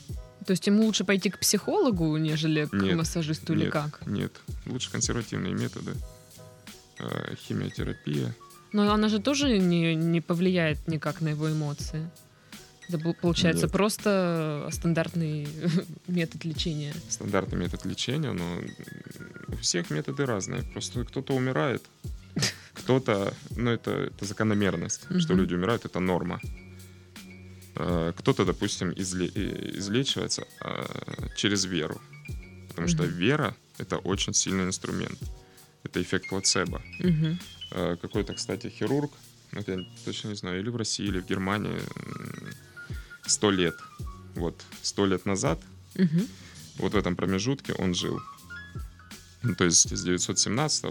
То 0.45 0.51
есть 0.51 0.67
ему 0.67 0.83
лучше 0.83 1.03
пойти 1.05 1.29
к 1.29 1.39
психологу, 1.39 2.17
нежели 2.17 2.65
к 2.65 2.73
нет, 2.73 2.95
массажисту 2.95 3.53
или 3.53 3.63
нет, 3.63 3.71
как? 3.71 4.05
Нет, 4.05 4.33
лучше 4.65 4.91
консервативные 4.91 5.53
методы. 5.53 5.93
Э, 6.99 7.35
химиотерапия. 7.35 8.35
Но 8.75 8.91
она 8.91 9.07
же 9.07 9.19
тоже 9.19 9.57
не, 9.57 9.95
не 9.95 10.19
повлияет 10.19 10.85
никак 10.89 11.21
на 11.21 11.29
его 11.29 11.49
эмоции. 11.49 12.09
Это 12.89 12.99
получается 13.21 13.63
Нет. 13.63 13.71
просто 13.71 14.67
стандартный 14.69 15.47
метод 16.07 16.43
лечения. 16.43 16.93
Стандартный 17.07 17.57
метод 17.57 17.85
лечения, 17.85 18.33
но 18.33 18.43
у 19.47 19.55
всех 19.61 19.91
методы 19.91 20.25
разные. 20.25 20.63
Просто 20.63 21.05
кто-то 21.05 21.33
умирает, 21.33 21.83
кто-то, 22.73 23.33
ну 23.55 23.71
это, 23.71 23.91
это 23.91 24.25
закономерность, 24.25 25.07
что 25.19 25.33
люди 25.33 25.53
умирают, 25.53 25.85
это 25.85 26.01
норма. 26.01 26.41
Э, 27.77 28.11
кто-то, 28.17 28.43
допустим, 28.43 28.91
изле- 28.91 29.31
излечивается 29.77 30.43
а, 30.59 30.85
через 31.37 31.63
веру. 31.63 32.01
Потому 32.67 32.89
что 32.89 33.05
вера— 33.05 33.55
это 33.77 33.99
очень 33.99 34.33
сильный 34.33 34.65
инструмент. 34.65 35.17
Это 35.85 36.01
эффект 36.01 36.27
плацебо. 36.27 36.81
Какой-то, 37.69 38.33
кстати, 38.33 38.67
хирург, 38.67 39.11
ну, 39.51 39.63
я 39.67 39.85
точно 40.05 40.29
не 40.29 40.35
знаю, 40.35 40.59
или 40.59 40.69
в 40.69 40.75
России, 40.75 41.05
или 41.05 41.19
в 41.19 41.25
Германии, 41.25 41.79
сто 43.25 43.51
лет. 43.51 43.75
Вот, 44.35 44.61
сто 44.81 45.05
лет 45.05 45.25
назад, 45.25 45.59
угу. 45.95 46.27
вот 46.77 46.93
в 46.93 46.97
этом 46.97 47.15
промежутке 47.15 47.73
он 47.73 47.93
жил. 47.93 48.19
Ну, 49.43 49.55
то 49.55 49.63
есть 49.63 49.95
с 49.95 50.03
917 50.03 50.85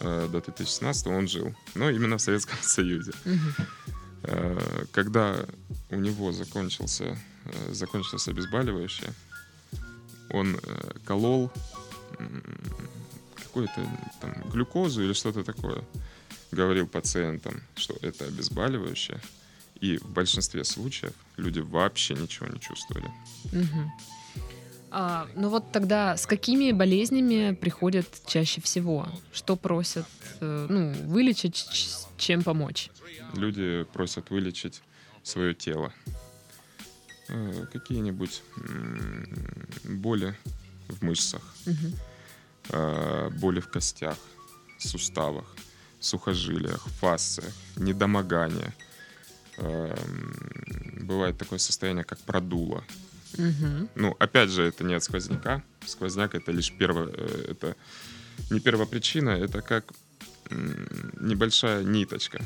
э, 0.00 0.28
до 0.30 0.40
2017 0.40 1.06
он 1.06 1.28
жил. 1.28 1.54
Но 1.74 1.90
именно 1.90 2.18
в 2.18 2.20
Советском 2.20 2.58
Союзе. 2.62 3.12
Угу. 3.24 3.66
Э, 4.24 4.84
когда 4.92 5.46
у 5.90 5.96
него 5.96 6.32
закончился, 6.32 7.18
э, 7.44 7.72
закончилось 7.72 8.28
обезболивающее, 8.28 9.12
он 10.30 10.56
э, 10.56 10.92
колол 11.04 11.50
какую-то 13.52 13.86
там 14.20 14.32
глюкозу 14.50 15.02
или 15.02 15.12
что-то 15.12 15.44
такое. 15.44 15.84
Говорил 16.52 16.86
пациентам, 16.86 17.62
что 17.76 17.94
это 18.00 18.24
обезболивающее. 18.24 19.20
И 19.80 19.98
в 19.98 20.08
большинстве 20.08 20.64
случаев 20.64 21.12
люди 21.36 21.60
вообще 21.60 22.14
ничего 22.14 22.46
не 22.46 22.60
чувствовали. 22.60 23.10
Угу. 23.52 23.92
А, 24.90 25.28
ну 25.34 25.48
вот 25.48 25.70
тогда 25.72 26.16
с 26.16 26.26
какими 26.26 26.72
болезнями 26.72 27.54
приходят 27.54 28.06
чаще 28.26 28.60
всего? 28.60 29.08
Что 29.32 29.56
просят 29.56 30.06
э, 30.40 30.66
ну, 30.68 30.92
вылечить, 31.08 31.66
чем 32.16 32.42
помочь? 32.42 32.90
Люди 33.34 33.84
просят 33.92 34.30
вылечить 34.30 34.82
свое 35.22 35.54
тело. 35.54 35.92
Э, 37.28 37.66
какие-нибудь 37.72 38.42
боли 39.84 40.34
в 40.88 41.02
мышцах, 41.02 41.42
угу. 41.66 41.96
Боли 42.70 43.60
в 43.60 43.68
костях, 43.68 44.16
суставах, 44.78 45.44
сухожилиях, 46.00 46.86
фасциях, 47.00 47.52
недомогание– 47.76 48.74
Эм, 49.58 51.06
бывает 51.06 51.36
такое 51.36 51.58
состояние, 51.58 52.04
как 52.04 52.18
продуло. 52.20 52.84
Угу. 53.34 53.88
Ну, 53.94 54.16
опять 54.18 54.50
же, 54.50 54.62
это 54.62 54.84
не 54.84 54.94
от 54.94 55.04
сквозняка. 55.04 55.62
Сквозняк 55.86 56.34
это 56.34 56.52
лишь 56.52 56.72
первое, 56.72 57.08
э, 57.12 57.46
это 57.50 57.76
не 58.50 58.60
первопричина, 58.60 59.30
это 59.30 59.62
как 59.62 59.92
небольшая 60.50 61.82
ниточка, 61.82 62.42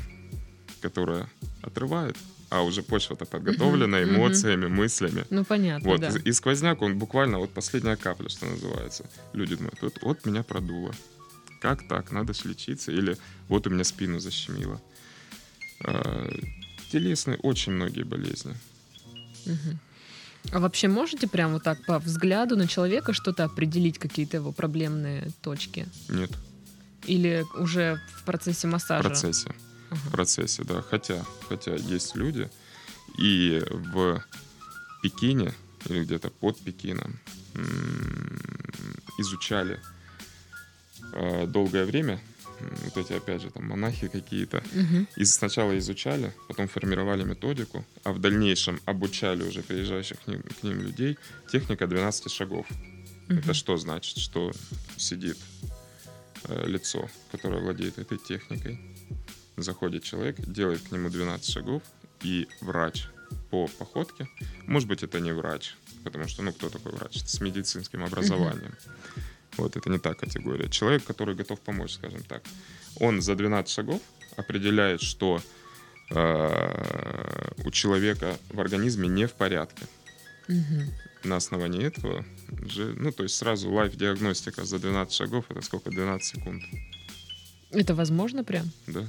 которая 0.81 1.29
отрывает, 1.61 2.15
а 2.49 2.61
уже 2.61 2.81
почва-то 2.81 3.25
подготовлена 3.25 4.03
эмоциями, 4.03 4.67
мыслями. 4.67 5.25
Ну, 5.29 5.43
понятно, 5.43 5.89
вот, 5.89 6.01
да. 6.01 6.11
И 6.23 6.31
сквозняк, 6.31 6.81
он 6.81 6.97
буквально 6.97 7.39
вот 7.39 7.51
последняя 7.51 7.95
капля, 7.95 8.29
что 8.29 8.45
называется. 8.45 9.05
Люди 9.33 9.55
думают, 9.55 9.81
вот, 9.81 10.01
вот 10.01 10.25
меня 10.25 10.43
продуло. 10.43 10.93
Как 11.61 11.87
так? 11.87 12.11
Надо 12.11 12.33
ж 12.33 12.45
лечиться. 12.45 12.91
Или 12.91 13.17
вот 13.49 13.67
у 13.67 13.69
меня 13.69 13.83
спину 13.83 14.19
защемило. 14.19 14.81
А, 15.83 16.29
телесные 16.91 17.37
очень 17.37 17.73
многие 17.73 18.03
болезни. 18.03 18.55
Угу. 19.45 19.77
А 20.51 20.59
вообще 20.59 20.87
можете 20.87 21.27
прямо 21.27 21.53
вот 21.53 21.63
так 21.63 21.85
по 21.85 21.99
взгляду 21.99 22.55
на 22.55 22.67
человека 22.67 23.11
что-то 23.11 23.43
определить, 23.43 23.97
какие-то 23.97 24.37
его 24.37 24.51
проблемные 24.53 25.31
точки? 25.41 25.87
Нет. 26.09 26.31
Или 27.05 27.45
уже 27.55 27.99
в 28.15 28.23
процессе 28.23 28.67
массажа? 28.67 29.01
В 29.01 29.11
процессе. 29.11 29.51
В 29.89 30.11
процессе, 30.11 30.63
да. 30.63 30.81
Хотя, 30.81 31.25
хотя 31.47 31.75
есть 31.75 32.15
люди, 32.15 32.49
и 33.17 33.63
в 33.69 34.23
Пекине, 35.01 35.53
или 35.85 36.03
где-то 36.03 36.29
под 36.29 36.59
Пекином, 36.59 37.19
изучали 39.17 39.79
э, 41.13 41.47
долгое 41.47 41.85
время 41.85 42.19
вот 42.59 42.97
эти, 42.97 43.13
опять 43.13 43.41
же, 43.41 43.49
там 43.51 43.65
монахи 43.65 44.07
какие-то. 44.07 44.57
Угу. 44.57 45.07
И 45.15 45.25
сначала 45.25 45.77
изучали, 45.77 46.33
потом 46.47 46.67
формировали 46.67 47.23
методику, 47.23 47.85
а 48.03 48.11
в 48.11 48.19
дальнейшем 48.19 48.79
обучали 48.85 49.43
уже 49.43 49.61
приезжающих 49.61 50.19
к 50.19 50.27
ним, 50.27 50.41
к 50.41 50.63
ним 50.63 50.81
людей 50.81 51.17
техника 51.51 51.87
12 51.87 52.31
шагов. 52.31 52.65
Угу. 53.29 53.39
Это 53.39 53.53
что 53.53 53.77
значит? 53.77 54.17
Что 54.17 54.51
сидит 54.97 55.37
э, 56.45 56.67
лицо, 56.67 57.09
которое 57.31 57.61
владеет 57.61 57.99
этой 57.99 58.17
техникой, 58.17 58.79
заходит 59.57 60.03
человек, 60.03 60.39
делает 60.39 60.81
к 60.81 60.91
нему 60.91 61.09
12 61.09 61.51
шагов, 61.51 61.83
и 62.21 62.47
врач 62.61 63.07
по 63.49 63.67
походке, 63.67 64.27
может 64.65 64.87
быть, 64.87 65.03
это 65.03 65.19
не 65.19 65.33
врач, 65.33 65.75
потому 66.03 66.27
что, 66.27 66.43
ну, 66.43 66.53
кто 66.53 66.69
такой 66.69 66.91
врач? 66.93 67.21
с 67.23 67.41
медицинским 67.41 68.03
образованием. 68.03 68.75
Вот 69.57 69.75
это 69.75 69.89
не 69.89 69.97
та 69.97 70.13
категория. 70.13 70.69
Человек, 70.69 71.03
который 71.03 71.35
готов 71.35 71.59
помочь, 71.59 71.93
скажем 71.93 72.23
так. 72.23 72.43
Он 72.99 73.21
за 73.21 73.35
12 73.35 73.73
шагов 73.73 74.01
определяет, 74.35 75.01
что 75.01 75.41
э, 76.11 77.51
у 77.65 77.71
человека 77.71 78.37
в 78.49 78.59
организме 78.59 79.07
не 79.07 79.25
в 79.25 79.33
порядке. 79.33 79.83
Угу. 80.47 81.27
На 81.27 81.37
основании 81.37 81.83
этого 81.83 82.23
же, 82.69 82.93
ну, 82.97 83.11
то 83.11 83.23
есть 83.23 83.35
сразу 83.35 83.69
лайф-диагностика 83.71 84.63
за 84.63 84.79
12 84.79 85.13
шагов, 85.13 85.45
это 85.49 85.61
сколько? 85.61 85.89
12 85.89 86.37
секунд. 86.37 86.63
Это 87.71 87.95
возможно 87.95 88.43
прям? 88.43 88.71
Да. 88.85 89.05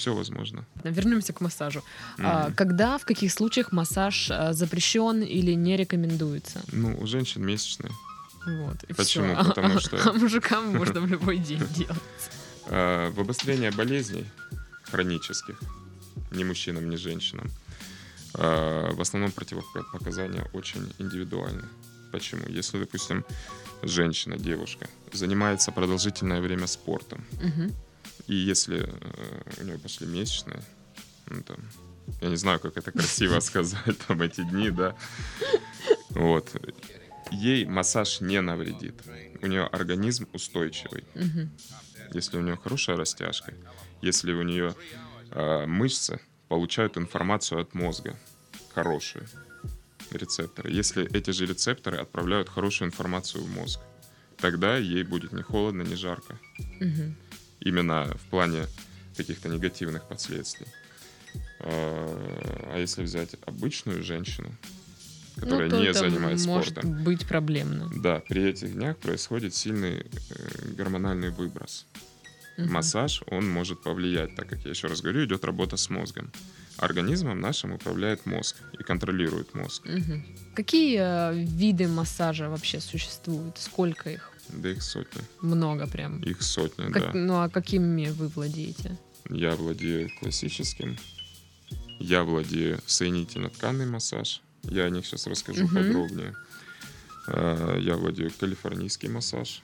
Все 0.00 0.14
возможно. 0.14 0.64
Вернемся 0.82 1.34
к 1.34 1.42
массажу. 1.42 1.80
Mm-hmm. 1.80 2.22
А, 2.24 2.50
когда, 2.56 2.96
в 2.96 3.04
каких 3.04 3.30
случаях 3.30 3.70
массаж 3.70 4.30
а, 4.30 4.54
запрещен 4.54 5.20
или 5.20 5.52
не 5.52 5.76
рекомендуется? 5.76 6.62
Ну, 6.72 6.96
у 6.98 7.06
женщин 7.06 7.44
месячные. 7.44 7.92
Вот, 8.46 8.82
и 8.84 8.94
Почему? 8.94 9.34
Все. 9.34 9.44
Потому 9.44 9.78
что... 9.80 9.98
А 10.02 10.14
мужикам 10.14 10.74
можно 10.74 11.02
в 11.02 11.06
любой 11.06 11.36
день 11.36 11.66
делать. 11.76 11.98
А, 12.72 13.10
в 13.10 13.20
обострение 13.20 13.72
болезней 13.72 14.24
хронических, 14.84 15.60
ни 16.30 16.44
мужчинам, 16.44 16.88
ни 16.88 16.96
женщинам, 16.96 17.50
в 18.32 19.00
основном 19.00 19.32
противопоказания 19.32 20.46
очень 20.52 20.92
индивидуальны. 20.98 21.64
Почему? 22.12 22.42
Если, 22.48 22.78
допустим, 22.78 23.24
женщина, 23.82 24.36
девушка 24.36 24.88
занимается 25.12 25.72
продолжительное 25.72 26.40
время 26.40 26.66
спортом, 26.68 27.24
Мгм. 27.42 27.74
И 28.30 28.34
если 28.34 28.86
э, 28.86 29.60
у 29.60 29.64
нее 29.64 29.76
пошли 29.76 30.06
месячные, 30.06 30.62
ну, 31.26 31.42
там, 31.42 31.58
я 32.20 32.28
не 32.28 32.36
знаю, 32.36 32.60
как 32.60 32.76
это 32.76 32.92
красиво 32.92 33.40
сказать, 33.40 33.98
там 34.06 34.22
эти 34.22 34.42
дни, 34.42 34.70
да, 34.70 34.94
вот, 36.10 36.54
ей 37.32 37.64
массаж 37.64 38.20
не 38.20 38.40
навредит. 38.40 38.94
У 39.42 39.46
нее 39.46 39.64
организм 39.64 40.28
устойчивый. 40.32 41.04
Мгм. 41.14 41.50
Если 42.12 42.36
у 42.36 42.40
нее 42.40 42.56
хорошая 42.56 42.96
растяжка, 42.96 43.52
если 44.00 44.32
у 44.32 44.42
нее 44.42 44.76
э, 45.30 45.66
мышцы 45.66 46.20
получают 46.48 46.96
информацию 46.96 47.60
от 47.60 47.74
мозга, 47.74 48.16
хорошие 48.72 49.24
рецепторы. 50.12 50.70
Если 50.70 51.04
эти 51.12 51.32
же 51.32 51.46
рецепторы 51.46 51.96
отправляют 51.96 52.48
хорошую 52.48 52.88
информацию 52.88 53.42
в 53.42 53.50
мозг, 53.50 53.80
тогда 54.38 54.76
ей 54.76 55.02
будет 55.02 55.32
ни 55.32 55.42
холодно, 55.42 55.82
ни 55.82 55.94
жарко. 55.94 56.38
Мгм. 56.80 57.16
Именно 57.60 58.16
в 58.16 58.30
плане 58.30 58.66
каких-то 59.16 59.48
негативных 59.48 60.04
последствий. 60.08 60.66
А 61.60 62.50
а 62.72 62.78
если 62.78 63.02
взять 63.02 63.30
обычную 63.46 64.02
женщину, 64.02 64.50
которая 65.36 65.68
ну, 65.68 65.76
то 65.76 65.82
не 65.82 65.92
занимается 65.92 66.48
может 66.48 66.72
спортом, 66.72 67.04
быть 67.04 67.26
проблемно. 67.26 67.90
да, 67.96 68.22
при 68.28 68.44
этих 68.44 68.74
днях 68.74 68.96
происходит 68.98 69.54
сильный 69.54 70.00
э, 70.00 70.72
гормональный 70.76 71.30
выброс. 71.30 71.86
Мгм. 72.56 72.72
Массаж, 72.72 73.22
он 73.26 73.48
может 73.48 73.82
повлиять, 73.82 74.34
так 74.36 74.48
как 74.48 74.60
я 74.64 74.70
еще 74.70 74.86
раз 74.86 75.00
говорю, 75.00 75.24
идет 75.24 75.44
работа 75.44 75.76
с 75.76 75.90
мозгом. 75.90 76.30
Организмом 76.76 77.40
нашим 77.40 77.72
управляет 77.72 78.26
мозг 78.26 78.56
и 78.78 78.82
контролирует 78.82 79.54
мозг. 79.54 79.84
Мгм. 79.86 80.24
Какие 80.54 80.98
э, 81.00 81.34
виды 81.34 81.88
массажа 81.88 82.48
вообще 82.48 82.80
существуют? 82.80 83.58
Сколько 83.58 84.10
их? 84.10 84.29
Да 84.52 84.70
их 84.70 84.82
сотни. 84.82 85.20
Много 85.40 85.86
прям. 85.86 86.20
Их 86.20 86.42
сотни, 86.42 86.90
Как- 86.90 87.02
да. 87.02 87.10
Ну 87.14 87.40
а 87.40 87.48
какими 87.48 88.08
вы 88.10 88.28
владеете? 88.28 88.96
Я 89.28 89.54
владею 89.56 90.10
классическим. 90.20 90.96
Я 91.98 92.22
владею 92.24 92.80
соединительно-тканный 92.86 93.86
массаж. 93.86 94.40
Я 94.62 94.84
о 94.84 94.90
них 94.90 95.06
сейчас 95.06 95.26
расскажу 95.26 95.64
Мгм. 95.64 95.74
подробнее. 95.76 96.34
А, 97.26 97.78
Я 97.78 97.96
владею 97.96 98.32
калифорнийский 98.38 99.08
массаж. 99.08 99.62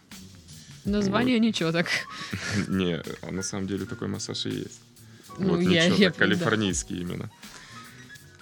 Название 0.85 1.39
ничего 1.41 1.73
так. 1.73 1.89
Не, 2.69 3.03
а 3.23 3.33
на 3.33 3.43
самом 3.43 3.67
деле 3.67 3.87
такой 3.87 4.09
массаж 4.09 4.47
и 4.47 4.51
есть. 4.51 4.81
Ну, 5.39 5.57
вот 5.57 5.61
я- 5.63 5.87
ничего 5.87 5.97
я- 6.03 6.11
так, 6.11 6.19
калифорнийский 6.19 7.01
именно. 7.01 7.31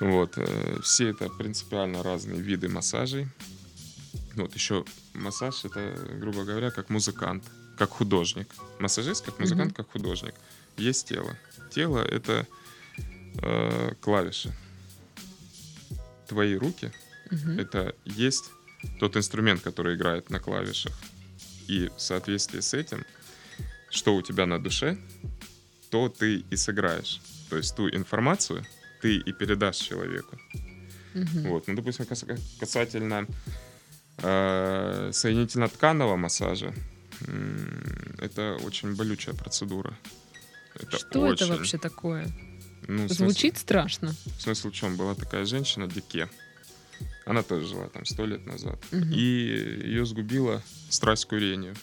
Вот, 0.01 0.35
э, 0.37 0.79
все 0.83 1.09
это 1.09 1.29
принципиально 1.31 2.03
разные 2.03 2.41
виды 2.41 2.69
массажей. 2.69 3.29
Вот 4.37 4.55
еще 4.55 4.85
массаж 5.15 5.65
это, 5.65 5.95
грубо 6.21 6.45
говоря, 6.45 6.71
как 6.71 6.91
музыкант, 6.91 7.45
как 7.79 7.91
художник. 7.91 8.49
Массажист 8.81 9.25
как 9.25 9.39
музыкант, 9.39 9.67
Мгм. 9.73 9.75
как 9.75 9.91
художник. 9.93 10.35
Есть 10.77 11.09
тело. 11.09 11.37
Тело 11.71 11.99
это 12.01 12.47
э, 13.43 13.95
клавиши. 14.01 14.53
Твои 16.29 16.55
руки 16.57 16.93
Мгм. 17.31 17.59
это 17.59 17.95
есть 18.05 18.51
тот 19.01 19.17
инструмент, 19.17 19.63
который 19.63 19.95
играет 19.97 20.31
на 20.31 20.39
клавишах. 20.41 20.93
И 21.69 21.91
в 21.97 22.01
соответствии 22.01 22.61
с 22.61 22.75
этим, 22.75 23.05
что 23.91 24.15
у 24.17 24.23
тебя 24.23 24.47
на 24.47 24.59
душе, 24.63 24.97
то 25.91 26.09
ты 26.09 26.45
и 26.51 26.57
сыграешь. 26.57 27.21
То 27.51 27.57
есть 27.57 27.77
ту 27.77 27.89
информацию 27.89 28.65
ты 29.01 29.17
и 29.17 29.33
передашь 29.33 29.77
человеку. 29.77 30.39
Мгм. 31.15 31.43
Вот. 31.49 31.69
Ну, 31.69 31.75
допустим, 31.77 32.07
кас- 32.07 32.25
касательно 32.61 33.27
э, 34.19 35.11
соединительно-тканного 35.13 36.17
массажа, 36.17 36.75
это 38.19 38.57
очень 38.65 38.95
болючая 38.97 39.35
процедура. 39.35 39.97
Это 40.75 40.99
Что 40.99 41.27
это 41.33 41.45
очень- 41.45 41.49
вообще 41.57 41.79
такое? 41.79 42.27
ну, 42.89 43.05
в 43.05 43.09
смысле- 43.09 43.15
Звучит 43.31 43.59
страшно. 43.59 44.15
Смысл 44.39 44.71
в 44.71 44.73
чем? 44.73 44.97
Была 44.97 45.15
такая 45.15 45.45
женщина, 45.47 45.87
Дике. 45.87 46.29
Она 47.27 47.43
тоже 47.43 47.67
жила 47.67 47.89
там 47.89 48.05
сто 48.05 48.27
лет 48.27 48.45
назад. 48.47 48.79
Мгм. 48.93 49.11
И 49.13 49.21
ее 49.21 50.05
сгубила 50.05 50.63
страсть 50.91 51.25
к 51.27 51.29
курению. 51.31 51.75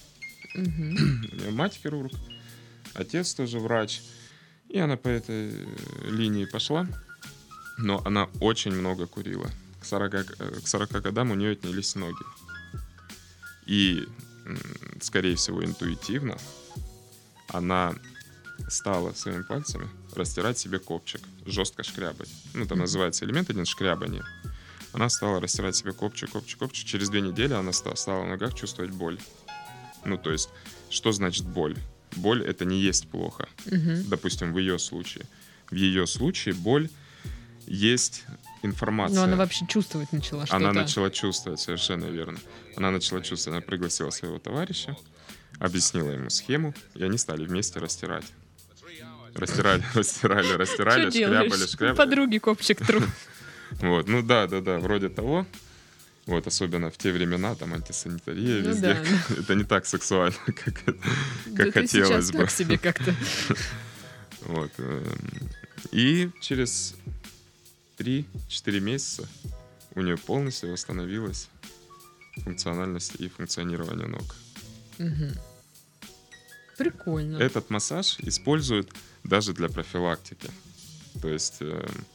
Мгм. 0.55 1.25
У 1.31 1.35
нее 1.35 1.51
мать 1.51 1.79
хирург, 1.81 2.11
отец 2.93 3.33
тоже 3.33 3.59
врач. 3.59 4.01
И 4.69 4.77
она 4.77 4.97
по 4.97 5.07
этой 5.07 5.51
линии 6.09 6.45
пошла. 6.45 6.87
Но 7.77 8.01
она 8.05 8.25
очень 8.41 8.71
много 8.71 9.07
курила. 9.07 9.49
К 9.81 9.85
40, 9.85 10.13
э, 10.13 10.23
к 10.63 10.67
40 10.67 11.01
годам 11.01 11.31
у 11.31 11.35
нее 11.35 11.51
отнялись 11.51 11.95
ноги. 11.95 12.23
И, 13.65 14.07
скорее 15.01 15.35
всего, 15.35 15.63
интуитивно 15.63 16.37
она 17.47 17.93
стала 18.69 19.13
своими 19.13 19.41
пальцами 19.43 19.89
растирать 20.15 20.57
себе 20.57 20.79
копчик, 20.79 21.21
жестко 21.45 21.83
шкрябать. 21.83 22.29
Ну, 22.53 22.65
там 22.65 22.79
называется 22.79 23.25
элемент 23.25 23.49
один 23.49 23.65
шкрябание. 23.65 24.23
Она 24.93 25.09
стала 25.09 25.39
растирать 25.39 25.75
себе 25.75 25.93
копчик, 25.93 26.31
копчик, 26.31 26.59
копчик. 26.59 26.85
Через 26.85 27.09
две 27.09 27.21
недели 27.21 27.53
она 27.53 27.71
ста- 27.71 27.95
стала 27.95 28.23
в 28.23 28.27
ногах 28.27 28.53
чувствовать 28.53 28.91
боль. 28.91 29.17
Ну, 30.05 30.17
то 30.17 30.31
есть, 30.31 30.49
что 30.89 31.11
значит 31.11 31.45
боль? 31.45 31.77
Боль— 32.17 32.43
это 32.45 32.65
не 32.65 32.79
есть 32.79 33.07
плохо. 33.09 33.47
Мгм. 33.65 34.09
Допустим, 34.09 34.53
в 34.53 34.57
ее 34.57 34.79
случае. 34.79 35.25
В 35.69 35.75
ее 35.75 36.05
случае 36.07 36.53
боль 36.55 36.89
есть 37.67 38.25
информация. 38.63 39.15
Но 39.15 39.23
она 39.23 39.35
вообще 39.35 39.65
чувствовать 39.67 40.11
начала 40.11 40.45
что-то. 40.45 40.57
Она 40.57 40.73
начала 40.73 41.09
чувствовать, 41.09 41.59
совершенно 41.59 42.05
верно. 42.05 42.39
Она 42.75 42.91
начала 42.91 43.21
чувствовать, 43.21 43.57
она 43.57 43.61
пригласила 43.65 44.09
своего 44.09 44.39
товарища, 44.39 44.95
объяснила 45.59 46.11
ему 46.11 46.29
схему, 46.29 46.73
и 46.95 47.03
они 47.03 47.17
стали 47.17 47.45
вместе 47.45 47.79
растирать. 47.79 48.25
Растирали, 49.35 49.83
растирали, 49.93 50.53
растирали, 50.53 51.09
шкрябали, 51.09 51.65
шкрябали. 51.67 51.95
Подруги 51.97 52.37
копчик 52.37 52.85
тру. 52.85 53.01
Вот, 53.81 54.09
ну 54.09 54.21
да, 54.21 54.47
да, 54.47 54.59
да, 54.59 54.79
вроде 54.79 55.07
того. 55.07 55.47
Вот, 56.25 56.45
особенно 56.45 56.91
в 56.91 56.97
те 56.97 57.11
времена, 57.13 57.55
там, 57.55 57.73
антисанитария 57.73 58.61
Ну 58.61 58.69
везде. 58.69 58.93
да, 58.93 59.33
Это 59.39 59.55
не 59.55 59.63
так 59.63 59.85
сексуально, 59.85 60.35
как, 60.45 60.83
Да 60.85 60.93
как 61.55 61.65
ты 61.67 61.71
хотелось 61.71 62.31
бы. 62.31 62.39
так 62.39 62.51
себе 62.51 62.77
как-то. 62.77 63.15
Вот. 64.41 64.71
эм, 64.77 65.03
И 65.93 66.29
через 66.41 66.95
3-4 68.01 68.79
месяца 68.79 69.27
у 69.93 70.01
нее 70.01 70.17
полностью 70.17 70.71
восстановилась 70.71 71.49
функциональность 72.43 73.15
и 73.19 73.27
функционирование 73.29 74.07
ног. 74.07 74.35
Мгм. 74.97 75.33
Прикольно. 76.77 77.37
Этот 77.37 77.69
массаж 77.69 78.17
используют 78.21 78.91
даже 79.23 79.53
для 79.53 79.69
профилактики. 79.69 80.49
То 81.21 81.29
есть 81.29 81.57
эм, 81.61 82.05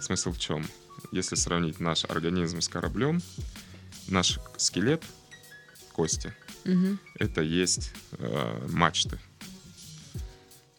смысл 0.00 0.32
в 0.32 0.38
чем? 0.38 0.66
Если 1.12 1.36
сравнить 1.36 1.78
наш 1.78 2.04
организм 2.04 2.60
с 2.60 2.68
кораблем, 2.68 3.22
наш 4.08 4.40
скелет, 4.56 5.04
кости, 5.92 6.34
Мгм. 6.64 6.98
это 7.14 7.42
есть 7.42 7.92
э, 8.12 8.66
мачты. 8.70 9.20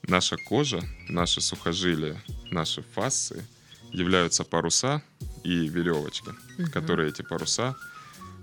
Наша 0.03 0.35
кожа, 0.35 0.81
наши 1.07 1.39
сухожилия, 1.39 2.21
наши 2.49 2.81
фасции 2.81 3.45
являются 3.91 4.43
паруса 4.43 5.01
и 5.43 5.67
веревочка, 5.67 6.35
Мгм. 6.57 6.71
которые 6.71 7.09
эти 7.09 7.21
паруса 7.21 7.75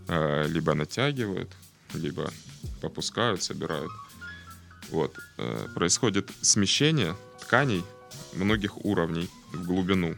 э, 0.09 0.47
либо 0.49 0.75
натягивают, 0.75 1.51
либо 1.95 2.31
попускают, 2.81 3.43
собирают. 3.43 3.91
Вот. 4.91 5.19
э, 5.39 5.69
происходит 5.75 6.31
смещение 6.41 7.15
тканей 7.41 7.85
многих 8.35 8.85
уровней 8.85 9.29
в 9.53 9.65
глубину. 9.67 10.17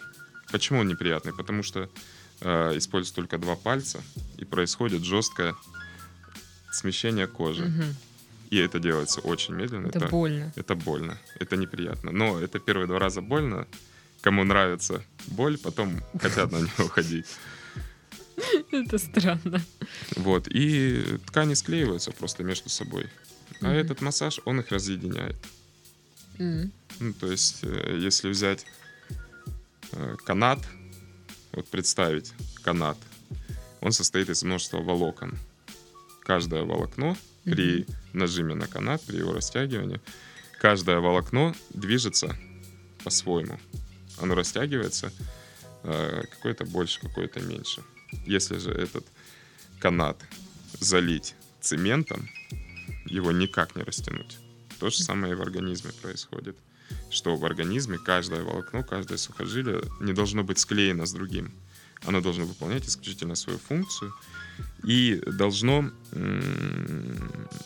Почему 0.52 0.80
он 0.80 0.88
неприятный? 0.88 1.32
Потому 1.32 1.62
что 1.64 1.88
э, 2.40 2.76
используют 2.78 3.16
только 3.16 3.38
два 3.38 3.56
пальца, 3.56 4.00
и 4.38 4.44
происходит 4.44 5.02
жесткое 5.04 5.54
смещение 6.72 7.26
кожи. 7.26 7.64
Мгм. 7.64 7.96
И 8.50 8.56
это 8.58 8.78
делается 8.80 9.20
очень 9.20 9.54
медленно. 9.54 9.88
Это 9.88 10.08
больно. 10.08 10.52
это 10.56 10.74
больно, 10.74 11.18
это 11.40 11.56
неприятно. 11.56 12.10
Но 12.12 12.38
это 12.40 12.58
первые 12.58 12.86
два 12.86 12.98
раза 12.98 13.20
больно. 13.20 13.66
Кому 14.22 14.44
нравится 14.44 15.02
боль, 15.28 15.58
потом 15.58 16.02
хотят 16.20 16.52
на 16.52 16.58
нее 16.58 16.70
уходить. 16.78 17.26
Это 18.70 18.98
странно. 18.98 19.60
Вот. 20.16 20.48
И 20.48 21.18
ткани 21.26 21.54
склеиваются 21.54 22.10
просто 22.12 22.42
между 22.42 22.68
собой. 22.68 23.08
А 23.60 23.72
этот 23.72 24.00
массаж, 24.00 24.40
он 24.44 24.60
их 24.60 24.70
разъединяет. 24.70 25.36
Ну, 27.00 27.12
то 27.18 27.30
есть, 27.30 27.60
э, 27.62 27.98
если 27.98 28.30
взять 28.30 28.64
э, 29.92 30.16
канат, 30.24 30.58
вот 31.52 31.68
представить 31.68 32.32
канат, 32.62 32.96
он 33.80 33.92
состоит 33.92 34.30
из 34.30 34.42
множества 34.42 34.78
волокон. 34.78 35.38
Каждое 36.22 36.62
волокно 36.62 37.16
при 37.44 37.86
нажиме 38.12 38.54
на 38.54 38.66
канат, 38.66 39.02
при 39.02 39.18
его 39.18 39.32
растягивании, 39.32 40.00
каждое 40.58 40.98
волокно 41.00 41.54
движется 41.70 42.36
по-своему. 43.04 43.58
Оно 44.20 44.34
растягивается 44.34 45.12
э, 45.82 46.22
какой-то 46.30 46.64
больше, 46.64 47.00
какой-то 47.00 47.40
меньше. 47.40 47.82
Если 48.26 48.58
же 48.58 48.70
этот 48.70 49.06
канат 49.78 50.22
залить 50.78 51.34
цементом, 51.60 52.28
его 53.06 53.32
никак 53.32 53.76
не 53.76 53.82
растянуть. 53.82 54.38
То 54.78 54.90
же 54.90 55.02
самое 55.02 55.32
и 55.32 55.36
в 55.36 55.42
организме 55.42 55.92
происходит. 56.02 56.56
Что 57.10 57.36
в 57.36 57.44
организме 57.44 57.98
каждое 57.98 58.42
волокно, 58.42 58.82
каждое 58.82 59.18
сухожилие 59.18 59.82
не 60.00 60.12
должно 60.12 60.42
быть 60.42 60.58
склеено 60.58 61.06
с 61.06 61.12
другим. 61.12 61.52
Оно 62.04 62.20
должно 62.20 62.46
выполнять 62.46 62.88
исключительно 62.88 63.34
свою 63.34 63.58
функцию 63.58 64.14
и 64.84 65.22
должно 65.26 65.90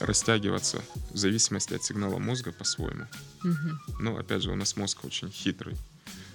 растягиваться 0.00 0.82
в 1.12 1.16
зависимости 1.16 1.74
от 1.74 1.84
сигнала 1.84 2.18
мозга 2.18 2.52
по-своему. 2.52 3.06
Угу. 3.44 4.00
Но 4.00 4.16
опять 4.16 4.42
же, 4.42 4.50
у 4.50 4.56
нас 4.56 4.76
мозг 4.76 5.04
очень 5.04 5.30
хитрый. 5.30 5.76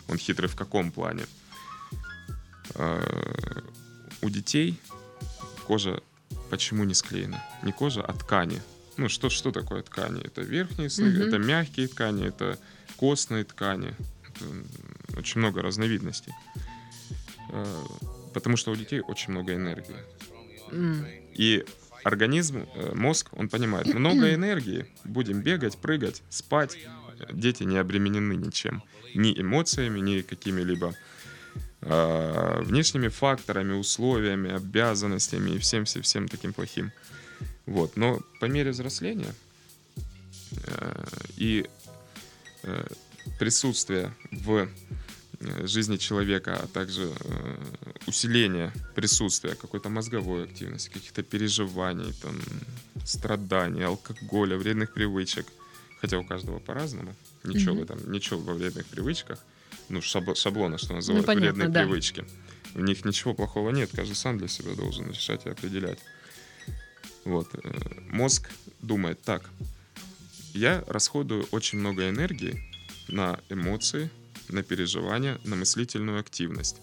Он 0.09 0.17
хитрый 0.17 0.49
в 0.49 0.55
каком 0.55 0.91
плане? 0.91 1.25
А, 2.75 3.63
у 4.21 4.29
детей 4.29 4.79
кожа 5.67 6.01
почему 6.49 6.83
не 6.83 6.93
склеена? 6.93 7.43
Не 7.63 7.71
кожа, 7.71 8.01
а 8.01 8.13
ткани. 8.13 8.61
Ну, 8.97 9.07
что, 9.07 9.29
что 9.29 9.51
такое 9.51 9.81
ткани? 9.81 10.21
Это 10.25 10.41
верхние 10.41 10.89
слои, 10.89 11.13
mm-hmm. 11.13 11.27
это 11.27 11.37
мягкие 11.37 11.87
ткани, 11.87 12.27
это 12.27 12.59
костные 12.97 13.43
ткани. 13.45 13.95
Это 14.27 15.19
очень 15.19 15.39
много 15.39 15.61
разновидностей. 15.61 16.33
А, 17.51 17.85
потому 18.33 18.57
что 18.57 18.71
у 18.71 18.75
детей 18.75 19.01
очень 19.01 19.31
много 19.31 19.55
энергии. 19.55 19.95
Mm. 20.71 21.33
И 21.35 21.65
организм, 22.03 22.67
э, 22.75 22.93
мозг, 22.93 23.29
он 23.33 23.49
понимает, 23.49 23.93
много 23.93 24.33
энергии, 24.33 24.85
будем 25.03 25.41
бегать, 25.41 25.77
прыгать, 25.77 26.21
спать. 26.29 26.77
Дети 27.31 27.63
не 27.63 27.77
обременены 27.77 28.33
ничем. 28.33 28.83
Ни 29.15 29.39
эмоциями, 29.39 29.99
ни 29.99 30.21
какими-либо 30.21 30.93
э, 31.81 32.61
внешними 32.63 33.07
факторами, 33.07 33.73
условиями, 33.73 34.51
обязанностями 34.51 35.51
и 35.51 35.57
всем-всем-всем 35.57 36.27
таким 36.27 36.53
плохим. 36.53 36.91
Вот. 37.65 37.97
Но 37.97 38.19
по 38.39 38.45
мере 38.45 38.71
взросления 38.71 39.33
э, 40.65 41.05
и 41.37 41.65
э, 42.63 42.87
присутствия 43.39 44.13
в 44.31 44.67
э, 45.39 45.67
жизни 45.67 45.97
человека, 45.97 46.59
а 46.61 46.67
также 46.67 47.03
э, 47.03 47.55
усиление 48.07 48.71
присутствия 48.95 49.55
какой-то 49.55 49.89
мозговой 49.89 50.45
активности, 50.45 50.89
каких-то 50.89 51.23
переживаний, 51.23 52.13
там, 52.21 52.39
страданий, 53.05 53.83
алкоголя, 53.83 54.57
вредных 54.57 54.93
привычек. 54.93 55.45
Хотя 56.01 56.17
у 56.17 56.23
каждого 56.23 56.59
по-разному. 56.59 57.15
Ничего 57.43 57.75
mm-hmm. 57.75 57.79
в 57.79 57.83
этом, 57.83 58.11
ничего 58.11 58.39
во 58.39 58.53
вредных 58.53 58.85
привычках 58.85 59.39
ну, 59.89 60.01
шаблона, 60.01 60.77
что 60.77 60.93
называют, 60.93 61.25
ну, 61.25 61.33
понятно, 61.33 61.65
вредные 61.65 61.69
да. 61.69 61.81
привычки. 61.81 62.25
В 62.73 62.81
них 62.81 63.03
ничего 63.03 63.33
плохого 63.33 63.71
нет, 63.71 63.89
каждый 63.93 64.15
сам 64.15 64.37
для 64.37 64.47
себя 64.47 64.75
должен 64.75 65.09
решать 65.09 65.45
и 65.45 65.49
определять. 65.49 65.99
Вот. 67.25 67.49
Э, 67.53 67.71
мозг 68.09 68.49
думает 68.81 69.21
так. 69.21 69.49
Я 70.53 70.83
расходую 70.87 71.47
очень 71.51 71.79
много 71.79 72.09
энергии 72.09 72.63
на 73.07 73.39
эмоции, 73.49 74.09
на 74.47 74.63
переживания, 74.63 75.39
на 75.43 75.55
мыслительную 75.55 76.19
активность. 76.19 76.77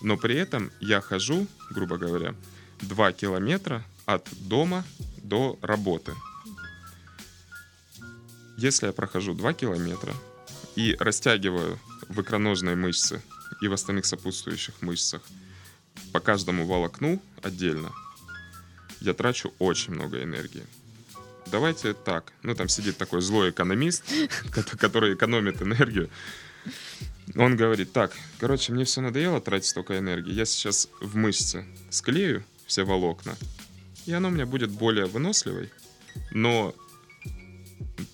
Но 0.00 0.16
при 0.16 0.36
этом 0.36 0.70
я 0.80 1.00
хожу, 1.00 1.46
грубо 1.70 1.98
говоря, 1.98 2.34
2 2.80 3.12
километра 3.12 3.84
от 4.06 4.26
дома 4.40 4.84
до 5.22 5.58
работы. 5.60 6.14
Если 8.58 8.86
я 8.86 8.92
прохожу 8.92 9.34
2 9.34 9.52
километра 9.54 10.12
и 10.74 10.96
растягиваю 10.98 11.78
в 12.08 12.20
икроножной 12.20 12.74
мышце 12.74 13.22
и 13.60 13.68
в 13.68 13.72
остальных 13.72 14.04
сопутствующих 14.04 14.82
мышцах 14.82 15.22
по 16.12 16.18
каждому 16.18 16.66
волокну 16.66 17.22
отдельно 17.40 17.92
я 19.00 19.14
трачу 19.14 19.54
очень 19.60 19.94
много 19.94 20.24
энергии. 20.24 20.64
Давайте 21.46 21.94
так. 21.94 22.32
Ну, 22.42 22.56
там 22.56 22.68
сидит 22.68 22.96
такой 22.96 23.20
злой 23.20 23.50
экономист, 23.50 24.02
который 24.80 25.14
экономит 25.14 25.62
энергию. 25.62 26.10
Он 27.36 27.56
говорит, 27.56 27.92
так, 27.92 28.12
короче, 28.40 28.72
мне 28.72 28.84
все 28.84 29.00
надоело 29.00 29.40
тратить 29.40 29.68
столько 29.68 29.96
энергии. 29.96 30.32
Я 30.32 30.44
сейчас 30.44 30.88
в 31.00 31.14
мышце 31.14 31.64
склею 31.90 32.42
все 32.66 32.82
волокна, 32.82 33.36
и 34.06 34.12
оно 34.12 34.28
у 34.28 34.30
меня 34.32 34.46
будет 34.46 34.70
более 34.70 35.06
выносливой, 35.06 35.70
но 36.32 36.74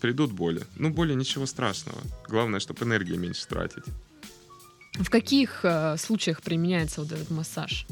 придут 0.04 0.32
боли. 0.32 0.66
Ну, 0.76 0.90
боли 0.90 1.14
ничего 1.14 1.46
страшного. 1.46 1.98
Главное, 2.28 2.60
чтобы 2.60 2.84
энергии 2.84 3.16
меньше 3.16 3.46
тратить. 3.46 3.84
В 4.92 5.08
каких 5.08 5.64
э, 5.64 5.96
случаях 5.96 6.42
применяется 6.42 7.00
вот 7.00 7.12
этот 7.12 7.30
массаж? 7.30 7.86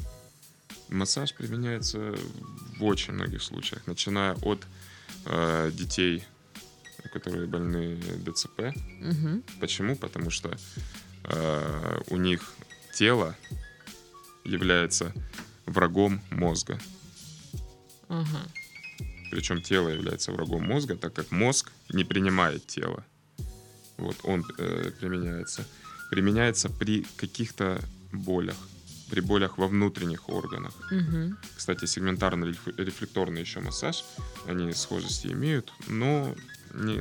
Массаж 0.90 1.33
применяется 1.33 2.14
в 2.79 2.85
очень 2.85 3.14
многих 3.14 3.42
случаях, 3.42 3.87
начиная 3.87 4.35
от 4.42 4.66
э, 5.25 5.70
детей, 5.72 6.22
которые 7.14 7.46
больны 7.46 7.96
ДЦП. 8.27 8.61
Угу. 9.01 9.42
Почему? 9.59 9.96
Потому 9.96 10.29
что 10.29 10.55
э, 11.25 12.01
у 12.09 12.18
них 12.18 12.53
тело 12.94 13.35
является 14.44 15.14
врагом 15.64 16.20
мозга. 16.31 16.79
Ага. 18.09 18.42
Причем 19.33 19.62
тело 19.62 19.88
является 19.88 20.31
врагом 20.31 20.62
мозга, 20.64 20.95
так 20.95 21.14
как 21.14 21.31
мозг 21.31 21.73
не 21.90 22.05
принимает 22.05 22.66
тело. 22.66 23.03
Вот 23.97 24.16
он 24.25 24.45
э, 24.59 24.90
применяется. 25.01 25.64
Применяется 26.11 26.68
при 26.68 27.07
каких-то 27.16 27.81
болях, 28.12 28.59
при 29.11 29.21
болях 29.21 29.57
во 29.57 29.68
внутренних 29.68 30.29
органах. 30.29 30.75
Угу. 30.90 31.35
Кстати, 31.57 31.87
сегментарно-рефлекторный 31.87 33.40
еще 33.40 33.61
массаж, 33.61 34.05
они 34.47 34.71
схожести 34.75 35.29
имеют, 35.29 35.73
но 35.88 36.35
не, 36.75 36.99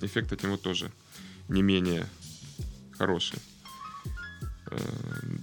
эффект 0.00 0.32
от 0.32 0.44
него 0.44 0.56
тоже 0.56 0.90
не 1.48 1.60
менее 1.60 2.06
хороший. 2.96 3.38
Э, 4.70 4.78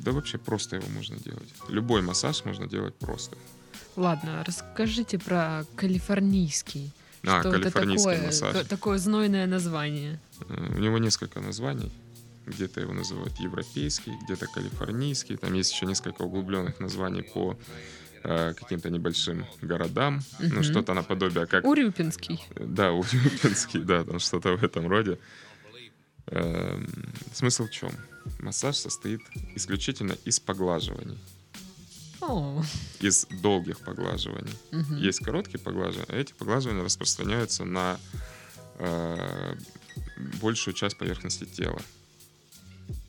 да 0.03 0.13
вообще 0.13 0.39
просто 0.39 0.77
его 0.77 0.87
можно 0.89 1.15
делать. 1.17 1.53
Любой 1.69 2.01
массаж 2.01 2.43
можно 2.43 2.65
делать 2.65 2.95
просто. 2.95 3.37
Ладно, 3.95 4.43
расскажите 4.45 5.19
про 5.19 5.65
калифорнийский. 5.75 6.91
А, 7.25 7.39
что 7.39 7.51
калифорнийский 7.51 8.11
это 8.11 8.21
такое, 8.21 8.25
массаж. 8.25 8.67
Такое 8.67 8.97
знойное 8.97 9.47
название. 9.47 10.19
Э, 10.49 10.75
у 10.75 10.79
него 10.79 10.97
несколько 10.97 11.39
названий. 11.39 11.91
Где-то 12.45 12.81
его 12.81 12.93
называют 12.93 13.37
европейский, 13.37 14.11
где-то 14.23 14.47
калифорнийский. 14.47 15.37
Там 15.37 15.53
есть 15.53 15.71
еще 15.71 15.85
несколько 15.85 16.23
углубленных 16.23 16.79
названий 16.81 17.23
по 17.23 17.57
э, 18.23 18.53
каким-то 18.53 18.89
небольшим 18.89 19.45
городам. 19.61 20.21
Угу. 20.39 20.53
Ну, 20.55 20.63
что-то 20.63 20.93
наподобие 20.93 21.45
как... 21.45 21.65
Урюпинский. 21.65 22.43
Да, 22.55 22.91
Урюпинский, 22.91 23.81
да, 23.81 24.03
там 24.03 24.19
что-то 24.19 24.57
в 24.57 24.63
этом 24.63 24.87
роде. 24.87 25.17
Э, 26.27 26.83
смысл 27.33 27.67
в 27.67 27.71
чем? 27.71 27.91
Массаж 28.39 28.75
состоит 28.75 29.21
исключительно 29.55 30.17
из 30.25 30.39
поглаживаний. 30.39 31.17
Oh. 32.25 32.63
Из 32.99 33.25
долгих 33.41 33.79
поглаживаний. 33.81 34.53
Uh-huh. 34.71 34.97
Есть 34.97 35.19
короткие 35.19 35.59
поглаживания, 35.59 36.05
а 36.07 36.15
эти 36.15 36.33
поглаживания 36.33 36.83
распространяются 36.83 37.65
на 37.65 37.99
э, 38.79 39.55
большую 40.41 40.73
часть 40.73 40.97
поверхности 40.97 41.45
тела. 41.45 41.81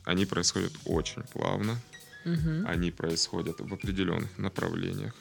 Они 0.03 0.25
происходят 0.25 0.73
очень 0.85 1.23
плавно. 1.23 1.79
Uh-huh. 2.25 2.65
Они 2.67 2.91
происходят 2.91 3.59
в 3.59 3.73
определенных 3.73 4.37
направлениях. 4.37 5.13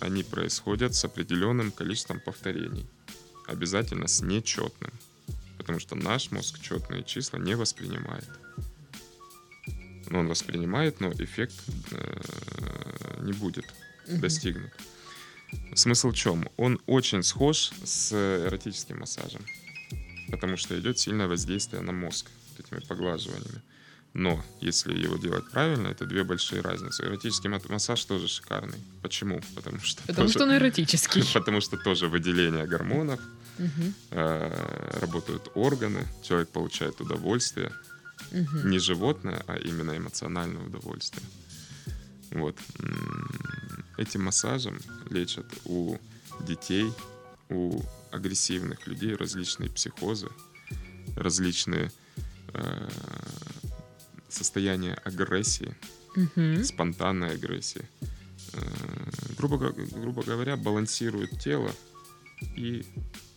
Они 0.00 0.22
происходят 0.22 0.94
с 0.94 1.04
определенным 1.04 1.70
количеством 1.70 2.20
повторений. 2.20 2.86
Обязательно 3.46 4.06
с 4.08 4.22
нечетным. 4.22 4.92
Потому 5.58 5.80
что 5.80 5.96
наш 5.96 6.30
мозг 6.30 6.60
четные 6.60 7.04
числа 7.04 7.38
не 7.38 7.56
воспринимает. 7.56 8.28
Он 10.10 10.28
воспринимает, 10.28 11.00
но 11.00 11.12
эффект 11.12 11.54
э, 11.90 12.20
не 13.22 13.32
будет 13.32 13.64
угу. 14.06 14.18
достигнут. 14.18 14.72
Смысл 15.74 16.10
в 16.10 16.14
чем? 16.14 16.48
Он 16.56 16.80
очень 16.86 17.22
схож 17.22 17.70
с 17.84 18.12
эротическим 18.12 18.98
массажем, 19.00 19.44
потому 20.30 20.56
что 20.56 20.78
идет 20.78 20.98
сильное 20.98 21.26
воздействие 21.26 21.82
на 21.82 21.92
мозг 21.92 22.26
этими 22.58 22.80
поглаживаниями. 22.80 23.62
Но 24.14 24.42
если 24.60 24.98
его 24.98 25.16
делать 25.16 25.48
правильно, 25.50 25.88
это 25.88 26.06
две 26.06 26.24
большие 26.24 26.60
разницы. 26.60 27.04
Эротический 27.04 27.50
массаж 27.50 28.04
тоже 28.04 28.26
шикарный. 28.26 28.78
Почему? 29.02 29.40
Потому 29.54 29.80
что 29.80 30.02
потому 30.02 30.26
тоже, 30.26 30.32
что 30.32 30.44
он 30.44 30.56
эротический. 30.56 31.22
Потому 31.34 31.60
что 31.60 31.76
тоже 31.76 32.08
выделение 32.08 32.66
гормонов, 32.66 33.20
угу. 33.58 33.92
э, 34.10 34.98
работают 35.00 35.50
органы, 35.54 36.06
человек 36.22 36.48
получает 36.48 37.00
удовольствие. 37.00 37.70
Угу. 38.32 38.68
Не 38.68 38.78
животное, 38.78 39.44
а 39.46 39.56
именно 39.56 39.96
эмоциональное 39.96 40.64
удовольствие. 40.64 41.24
Вот. 42.32 42.56
Этим 43.96 44.24
массажем 44.24 44.78
лечат 45.10 45.46
у 45.64 45.96
детей, 46.40 46.92
у 47.48 47.80
агрессивных 48.12 48.86
людей 48.86 49.14
различные 49.14 49.70
психозы, 49.70 50.28
различные 51.16 51.90
э, 52.54 52.88
состояние 54.28 54.94
агрессии, 55.04 55.74
Мгм. 56.16 56.64
спонтанной 56.64 57.32
агрессии. 57.34 57.84
Э, 58.52 58.60
грубо, 59.36 59.58
грубо 59.58 60.22
говоря, 60.22 60.56
балансирует 60.56 61.38
тело 61.40 61.70
и 62.56 62.84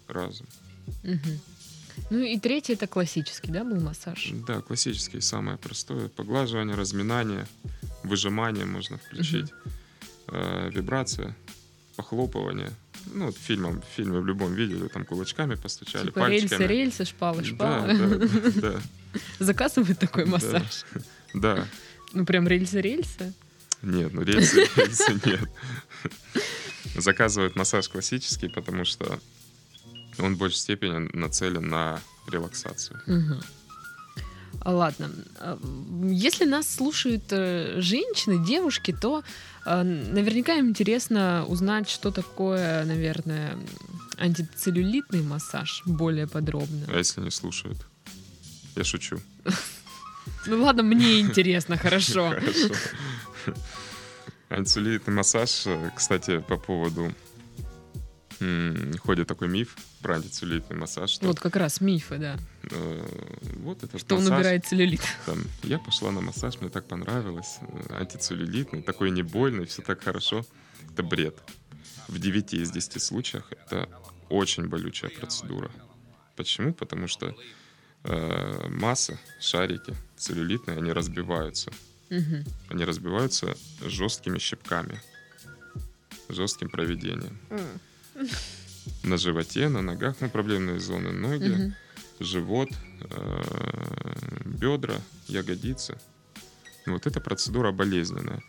разум. 0.08 0.48
Мгм. 1.04 1.40
Ну 2.10 2.20
и 2.20 2.40
третий 2.40 2.74
это 2.74 2.88
классический, 2.88 3.52
да, 3.52 3.64
был 3.64 3.80
массаж? 3.82 4.32
Да, 4.48 4.62
классический, 4.62 5.22
самое 5.22 5.58
простое. 5.58 6.08
Поглаживание, 6.10 6.76
разминание, 6.76 7.48
выжимание 8.04 8.66
можно 8.66 8.98
включить. 8.98 9.52
Э, 10.28 10.70
вибрация, 10.72 11.36
похлопывание. 11.96 12.72
Ну, 13.14 13.26
вот 13.26 13.38
фильмом, 13.38 13.82
в 13.82 13.86
фильме 13.96 14.20
в 14.20 14.26
любом 14.26 14.54
видели, 14.54 14.88
там 14.88 15.06
кулачками 15.06 15.56
постучали, 15.56 16.06
Типа 16.08 16.28
рельсы, 16.30 16.48
пальчиками. 16.50 16.68
рельсы, 16.68 17.06
шпалы, 17.06 17.38
Да, 17.42 17.44
шпалы. 17.48 18.18
да, 18.28 18.52
да, 18.62 18.82
Заказывают 19.40 20.00
такой 20.00 20.26
Да. 20.26 20.32
массаж. 20.32 20.84
да. 21.34 21.68
Ну 22.14 22.26
прям 22.26 22.48
рельсы, 22.48 22.80
рельсы. 22.82 23.34
Нет, 23.82 24.14
ну 24.14 24.22
рельсы, 24.22 24.68
рельсы 24.76 25.20
нет. 25.26 25.50
Заказывают 26.96 27.56
массаж 27.56 27.90
классический, 27.90 28.50
потому 28.50 28.86
что 28.86 29.20
он 30.20 30.36
в 30.36 30.38
большей 30.38 30.58
степени 30.58 31.10
нацелен 31.18 31.68
на 31.70 32.00
релаксацию. 32.30 33.02
Мгм. 33.08 33.42
А, 34.64 34.72
Ладно. 34.74 35.10
А, 35.40 35.58
Если 36.04 36.46
нас 36.46 36.70
слушают 36.70 37.24
э, 37.32 37.82
женщины, 37.82 38.46
девушки, 38.46 38.96
то 39.00 39.24
э, 39.66 39.84
наверняка 39.84 40.54
им 40.56 40.70
интересно 40.70 41.46
узнать, 41.48 41.90
что 41.90 42.12
такое, 42.12 42.86
наверное, 42.86 43.58
антицеллюлитный 44.18 45.24
массаж 45.24 45.82
более 45.86 46.28
подробно. 46.28 46.86
А 46.88 46.98
если 46.98 47.22
не 47.22 47.32
слушают? 47.32 47.78
Я 48.76 48.84
шучу. 48.84 49.20
Ну 50.46 50.64
ладно, 50.64 50.84
мне 50.84 51.20
интересно, 51.20 51.78
хорошо. 51.78 52.30
Хорошо. 52.40 52.74
Антицеллюлитный 54.50 55.14
массаж, 55.14 55.64
э, 55.66 55.92
кстати, 55.96 56.40
по 56.40 56.58
поводу 56.58 57.12
ходит 59.00 59.28
такой 59.28 59.48
миф 59.48 59.76
про 60.02 60.16
антицеллюлитный 60.16 60.78
массаж, 60.78 61.10
что 61.12 61.28
Вот 61.28 61.40
как 61.40 61.56
раз 61.56 61.82
мифы, 61.82 62.18
да. 62.18 62.38
э, 62.72 63.06
вот 63.58 63.84
этот 63.84 64.02
Что 64.02 64.16
он 64.16 64.22
массаж, 64.22 64.38
убирает 64.38 64.66
целлюлит. 64.66 65.02
там, 65.26 65.44
я 65.64 65.78
пошла 65.80 66.12
на 66.12 66.22
массаж, 66.22 66.60
мне 66.60 66.70
так 66.70 66.86
понравилось, 66.88 67.60
э, 67.62 67.96
антицеллюлитный, 68.00 68.82
такой 68.82 69.12
не 69.12 69.24
больный, 69.24 69.66
все 69.66 69.82
так 69.82 70.04
хорошо. 70.04 70.46
Это 70.94 71.04
бред. 71.04 71.38
В 72.08 72.20
9 72.20 72.54
из 72.56 72.72
10 72.72 73.02
случаях 73.02 73.52
это 73.52 73.88
очень 74.30 74.68
болючая 74.68 75.12
процедура. 75.12 75.72
Почему? 76.36 76.74
Потому 76.74 77.08
что 77.08 77.36
э, 78.04 78.68
масса, 78.70 79.20
шарики 79.40 79.94
целлюлитные, 80.18 80.78
они 80.78 80.92
разбиваются. 80.92 81.72
Мгм. 82.10 82.44
Они 82.70 82.84
разбиваются 82.86 83.56
жесткими 83.82 84.40
щипками, 84.40 85.00
жестким 86.28 86.70
проведением. 86.70 87.40
На 89.04 89.18
животе, 89.18 89.70
на 89.70 89.82
ногах, 89.82 90.16
ну, 90.22 90.30
проблемные 90.30 90.80
зоны, 90.80 91.12
ноги, 91.12 91.50
Мгм. 91.50 91.76
живот, 92.20 92.70
э, 93.02 93.42
бедра, 94.46 94.96
ягодицы. 95.28 95.98
Вот 96.88 97.06
эта 97.08 97.20
процедура 97.22 97.72
болезненная. 97.72 98.42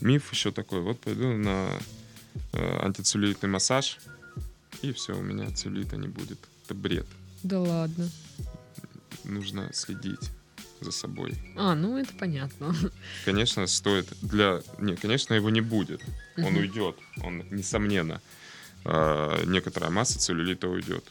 Миф 0.00 0.32
еще 0.32 0.50
такой, 0.52 0.80
вот 0.80 1.00
пойду 1.00 1.36
на 1.36 1.68
э, 2.52 2.78
антицеллюлитный 2.84 3.48
массаж, 3.48 3.98
и 4.82 4.92
все, 4.92 5.16
у 5.16 5.22
меня 5.22 5.50
целлюлита 5.52 5.96
не 5.96 6.08
будет. 6.08 6.38
Это 6.64 6.74
бред. 6.74 7.06
Да 7.42 7.60
ладно. 7.60 8.08
Нужно 9.24 9.70
следить 9.72 10.30
за 10.80 10.90
собой. 10.92 11.34
А, 11.56 11.74
ну 11.74 11.96
это 11.96 12.12
понятно. 12.14 12.74
Конечно, 13.24 13.66
стоит 13.66 14.06
для... 14.20 14.60
Не, 14.78 14.94
конечно, 14.96 15.34
его 15.34 15.48
не 15.50 15.60
будет. 15.60 16.00
Он 16.36 16.56
уйдет. 16.56 16.96
Он, 17.22 17.44
несомненно, 17.50 18.20
э, 18.86 19.44
некоторая 19.46 19.90
масса 19.90 20.18
целлюлита 20.18 20.68
уйдет. 20.68 21.04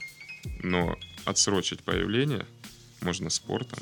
Но 0.63 0.95
отсрочить 1.25 1.81
появление 1.83 2.45
можно 3.01 3.29
спортом, 3.29 3.79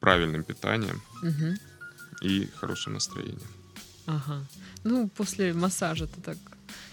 правильным 0.00 0.44
питанием 0.44 1.00
Мгм. 1.22 1.56
и 2.22 2.48
хорошим 2.56 2.94
настроением. 2.94 3.48
Ага. 4.06 4.44
Ну, 4.84 5.08
после 5.08 5.52
массажа-то 5.52 6.20
так, 6.20 6.36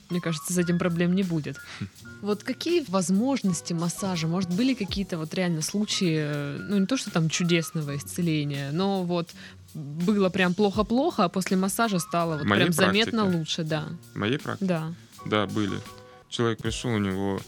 мне 0.10 0.22
кажется, 0.22 0.54
с 0.54 0.58
этим 0.58 0.78
проблем 0.80 1.16
не 1.16 1.24
будет. 1.24 1.58
Вот 2.22 2.44
какие 2.44 2.84
возможности 2.90 3.72
массажа? 3.74 4.28
Может, 4.28 4.50
были 4.50 4.74
какие-то 4.74 5.18
вот 5.18 5.34
реально 5.34 5.62
случаи, 5.62 6.18
э, 6.20 6.58
ну, 6.70 6.78
не 6.78 6.86
то, 6.86 6.98
что 6.98 7.12
там 7.12 7.30
чудесного 7.30 7.96
исцеления, 7.96 8.72
но 8.74 9.04
вот 9.04 9.30
было 9.74 10.30
прям 10.30 10.54
плохо-плохо, 10.54 11.24
а 11.24 11.30
после 11.30 11.56
массажа 11.56 12.00
стало 12.00 12.38
вот 12.38 12.46
моей 12.46 12.64
прям 12.64 12.74
заметно 12.74 13.22
практике. 13.22 13.38
лучше, 13.38 13.64
да. 13.64 13.88
Моей 14.16 14.38
практике, 14.38 14.66
Да. 14.68 14.94
да, 15.26 15.46
были. 15.48 15.80
Человек 16.30 16.60
пришел, 16.60 16.92
у 16.92 16.98
него 17.00 17.40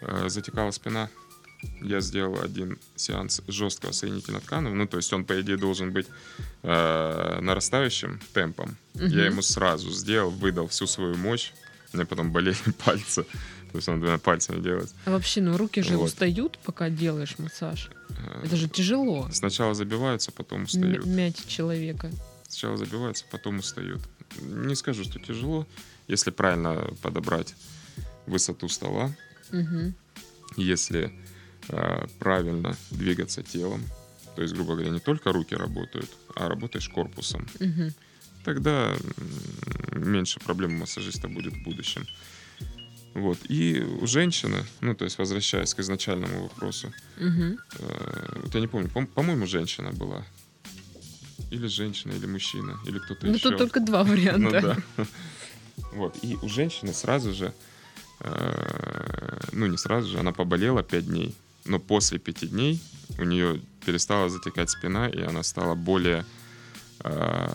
э, 0.00 0.28
затекала 0.28 0.70
спина. 0.72 1.08
Я 1.80 2.00
сделал 2.00 2.42
один 2.42 2.78
сеанс 2.94 3.40
жесткого 3.48 3.92
соединительно-тканного. 3.92 4.74
Ну, 4.74 4.86
то 4.86 4.98
есть 4.98 5.12
он, 5.12 5.24
по 5.24 5.40
идее, 5.40 5.56
должен 5.56 5.92
быть 5.92 6.06
э, 6.62 7.38
нарастающим 7.40 8.20
темпом. 8.34 8.76
Мгм. 8.94 9.06
Я 9.08 9.26
ему 9.26 9.40
сразу 9.42 9.90
сделал, 9.90 10.30
выдал 10.30 10.66
всю 10.68 10.86
свою 10.86 11.14
мощь. 11.16 11.52
У 11.92 11.96
меня 11.96 12.06
потом 12.06 12.32
болели 12.32 12.56
пальцы. 12.84 13.22
То 13.72 13.78
есть 13.78 13.88
он 13.88 13.98
двумя 14.00 14.18
пальцами 14.18 14.62
делает. 14.62 14.90
А 15.04 15.10
вообще, 15.10 15.40
ну, 15.40 15.56
руки 15.56 15.80
же 15.82 15.96
Вот. 15.96 16.06
устают, 16.06 16.58
пока 16.64 16.90
делаешь 16.90 17.38
массаж. 17.38 17.90
Э, 18.10 18.42
Это 18.44 18.56
же 18.56 18.68
тяжело. 18.68 19.28
Сначала 19.32 19.74
забиваются, 19.74 20.32
потом 20.32 20.58
м- 20.60 20.64
устают. 20.64 21.06
Мять 21.06 21.46
человека. 21.48 22.10
Сначала 22.48 22.76
забиваются, 22.76 23.24
потом 23.30 23.58
устают. 23.60 24.02
Не 24.40 24.74
скажу, 24.74 25.02
что 25.04 25.18
тяжело, 25.18 25.66
если 26.08 26.30
правильно 26.30 26.84
подобрать 27.02 27.54
высоту 28.26 28.68
стола, 28.68 29.12
Мгм. 29.52 29.94
если 30.56 31.12
э, 31.68 32.06
правильно 32.18 32.76
двигаться 32.90 33.42
телом, 33.42 33.82
то 34.36 34.42
есть, 34.42 34.54
грубо 34.54 34.74
говоря, 34.74 34.90
не 34.90 35.00
только 35.00 35.32
руки 35.32 35.54
работают, 35.54 36.10
а 36.34 36.48
работаешь 36.48 36.88
корпусом, 36.88 37.46
Мгм. 37.60 37.92
тогда 38.44 38.94
меньше 39.92 40.40
проблем 40.40 40.74
у 40.74 40.78
массажиста 40.78 41.28
будет 41.28 41.54
в 41.54 41.62
будущем. 41.62 42.06
Вот. 43.14 43.38
И 43.48 43.80
у 43.80 44.06
женщины, 44.06 44.64
ну, 44.80 44.94
то 44.94 45.04
есть, 45.04 45.18
возвращаясь 45.18 45.72
к 45.74 45.80
изначальному 45.80 46.42
вопросу, 46.42 46.92
Мгм. 47.16 47.58
э, 47.78 48.40
вот 48.42 48.54
я 48.54 48.60
не 48.60 48.66
помню, 48.66 48.88
по- 48.90 49.06
по-моему, 49.06 49.46
женщина 49.46 49.92
была. 49.92 50.26
Или 51.52 51.68
женщина, 51.68 52.12
или 52.12 52.26
мужчина, 52.26 52.78
или 52.86 52.98
кто-то 52.98 53.26
Ну, 53.26 53.34
еще. 53.34 53.50
тут 53.50 53.58
только 53.58 53.80
два 53.80 54.02
Ну 54.02 54.10
варианта. 54.10 54.60
да. 54.96 55.04
Вот. 55.92 56.16
И 56.24 56.36
у 56.42 56.48
женщины 56.48 56.92
сразу 56.92 57.32
же, 57.32 57.52
ну 59.52 59.66
не 59.66 59.76
сразу 59.78 60.08
же, 60.10 60.18
она 60.18 60.32
поболела 60.32 60.82
5 60.82 61.06
дней. 61.06 61.34
Но 61.64 61.78
после 61.78 62.18
5 62.18 62.50
дней 62.50 62.80
у 63.18 63.24
нее 63.24 63.60
перестала 63.86 64.28
затекать 64.28 64.70
спина, 64.70 65.08
и 65.08 65.20
она 65.22 65.42
стала 65.42 65.74
более 65.74 66.24
э, 67.00 67.48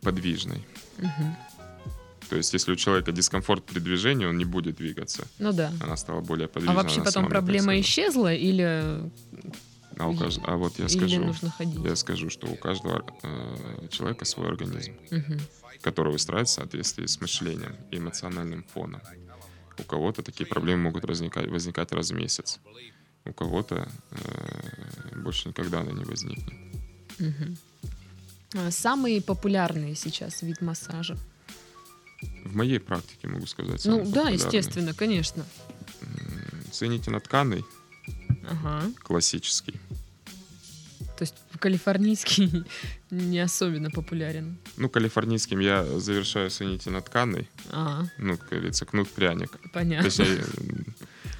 подвижной. 0.00 0.64
То 2.28 2.36
есть, 2.36 2.54
если 2.54 2.72
у 2.72 2.76
человека 2.76 3.12
дискомфорт 3.12 3.64
при 3.64 3.78
движении, 3.78 4.24
он 4.24 4.38
не 4.38 4.46
будет 4.46 4.76
двигаться. 4.76 5.26
Ну 5.38 5.52
да. 5.52 5.70
Она 5.82 5.96
стала 5.96 6.20
более 6.22 6.46
А 6.46 6.48
подвижной. 6.48 6.76
вообще 6.76 6.96
она 6.96 7.04
потом 7.04 7.28
проблема 7.28 7.78
исчезла 7.80 8.32
или. 8.32 9.02
А, 9.98 10.08
у 10.08 10.14
кажд- 10.14 10.40
а 10.44 10.56
вот 10.56 10.78
я 10.78 10.86
или 10.86 10.96
скажу, 10.96 11.34
я 11.84 11.96
скажу, 11.96 12.30
что 12.30 12.46
у 12.46 12.56
каждого 12.56 13.04
э, 13.22 13.88
человека 13.90 14.24
свой 14.24 14.48
организм. 14.48 14.92
Мгм. 15.10 15.40
Который 15.82 16.12
выстраивается 16.12 16.60
в 16.60 16.62
соответствии 16.62 17.06
с 17.06 17.20
мышлением 17.20 17.76
и 17.90 17.98
эмоциональным 17.98 18.64
фоном. 18.64 19.00
У 19.78 19.82
кого-то 19.82 20.22
такие 20.22 20.46
проблемы 20.46 20.82
могут 20.84 21.04
возникать, 21.04 21.48
возникать 21.48 21.92
раз 21.92 22.10
в 22.10 22.14
месяц. 22.14 22.60
У 23.24 23.32
кого-то 23.32 23.88
э, 24.10 25.16
больше 25.16 25.48
никогда 25.48 25.80
она 25.80 25.92
не 25.92 26.04
возникнет. 26.04 26.52
А, 28.54 28.70
Самый 28.70 29.20
популярный 29.22 29.94
сейчас 29.94 30.42
вид 30.42 30.60
массажа. 30.60 31.16
В 32.44 32.54
моей 32.54 32.78
практике 32.78 33.28
могу 33.28 33.46
сказать. 33.46 33.84
Ну 33.84 34.04
да, 34.04 34.28
естественно, 34.28 34.94
конечно. 34.94 35.44
М, 36.00 36.62
Соединительно-тканный, 36.72 37.64
Ага. 38.48 38.90
классический. 39.02 39.80
То 41.16 41.22
есть 41.24 41.34
калифорнийский 41.62 42.64
не 43.10 43.38
особенно 43.38 43.90
популярен. 43.90 44.56
Ну, 44.76 44.88
калифорнийским 44.88 45.60
я 45.60 45.84
завершаю 46.00 46.50
соединительно-тканный. 46.50 47.48
А, 47.70 48.04
Ну, 48.18 48.36
как 48.36 48.48
говорится, 48.50 48.84
кнут-пряник. 48.84 49.50
понятно. 49.72 50.10
Точнее, 50.10 50.44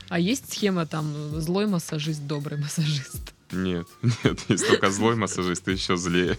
А 0.08 0.18
есть 0.18 0.52
схема 0.52 0.86
там 0.86 1.40
злой 1.40 1.66
массажист, 1.66 2.22
добрый 2.26 2.58
массажист? 2.58 3.34
нет, 3.50 3.86
нет, 4.24 4.38
есть 4.48 4.66
только 4.68 4.90
злой 4.90 5.16
массажист, 5.16 5.68
и 5.68 5.72
еще 5.72 5.96
злее. 5.96 6.38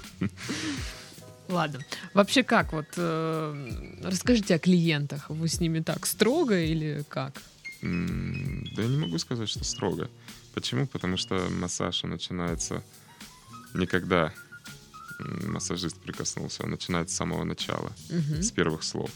Ладно. 1.50 1.80
Вообще 2.14 2.42
как 2.44 2.72
вот? 2.74 2.86
э, 2.98 4.00
расскажите 4.04 4.56
о 4.56 4.60
клиентах. 4.60 5.30
Вы 5.30 5.48
с 5.48 5.60
ними 5.60 5.82
так 5.82 6.06
строго 6.06 6.58
или 6.60 7.04
как? 7.10 7.34
Да 7.82 8.82
я 8.82 8.88
не 8.88 8.98
могу 8.98 9.18
сказать, 9.20 9.50
что 9.50 9.64
строго. 9.66 10.10
Почему? 10.54 10.88
Потому 10.88 11.18
что 11.18 11.36
массаж 11.52 12.04
начинается 12.04 12.82
никогда 13.74 14.34
массажист 15.20 16.00
прикоснулся, 16.00 16.64
он 16.64 16.72
начинает 16.72 17.10
с 17.10 17.16
самого 17.16 17.44
начала, 17.44 17.92
угу. 18.10 18.42
с 18.42 18.52
первых 18.52 18.84
слов, 18.84 19.12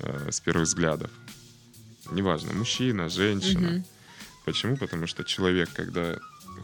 э, 0.00 0.30
с 0.30 0.40
первых 0.40 0.66
взглядов. 0.66 1.10
Неважно, 2.10 2.52
мужчина, 2.52 3.08
женщина. 3.08 3.76
Угу. 3.76 3.84
Почему? 4.44 4.76
Потому 4.76 5.06
что 5.06 5.24
человек, 5.24 5.70
когда 5.72 6.18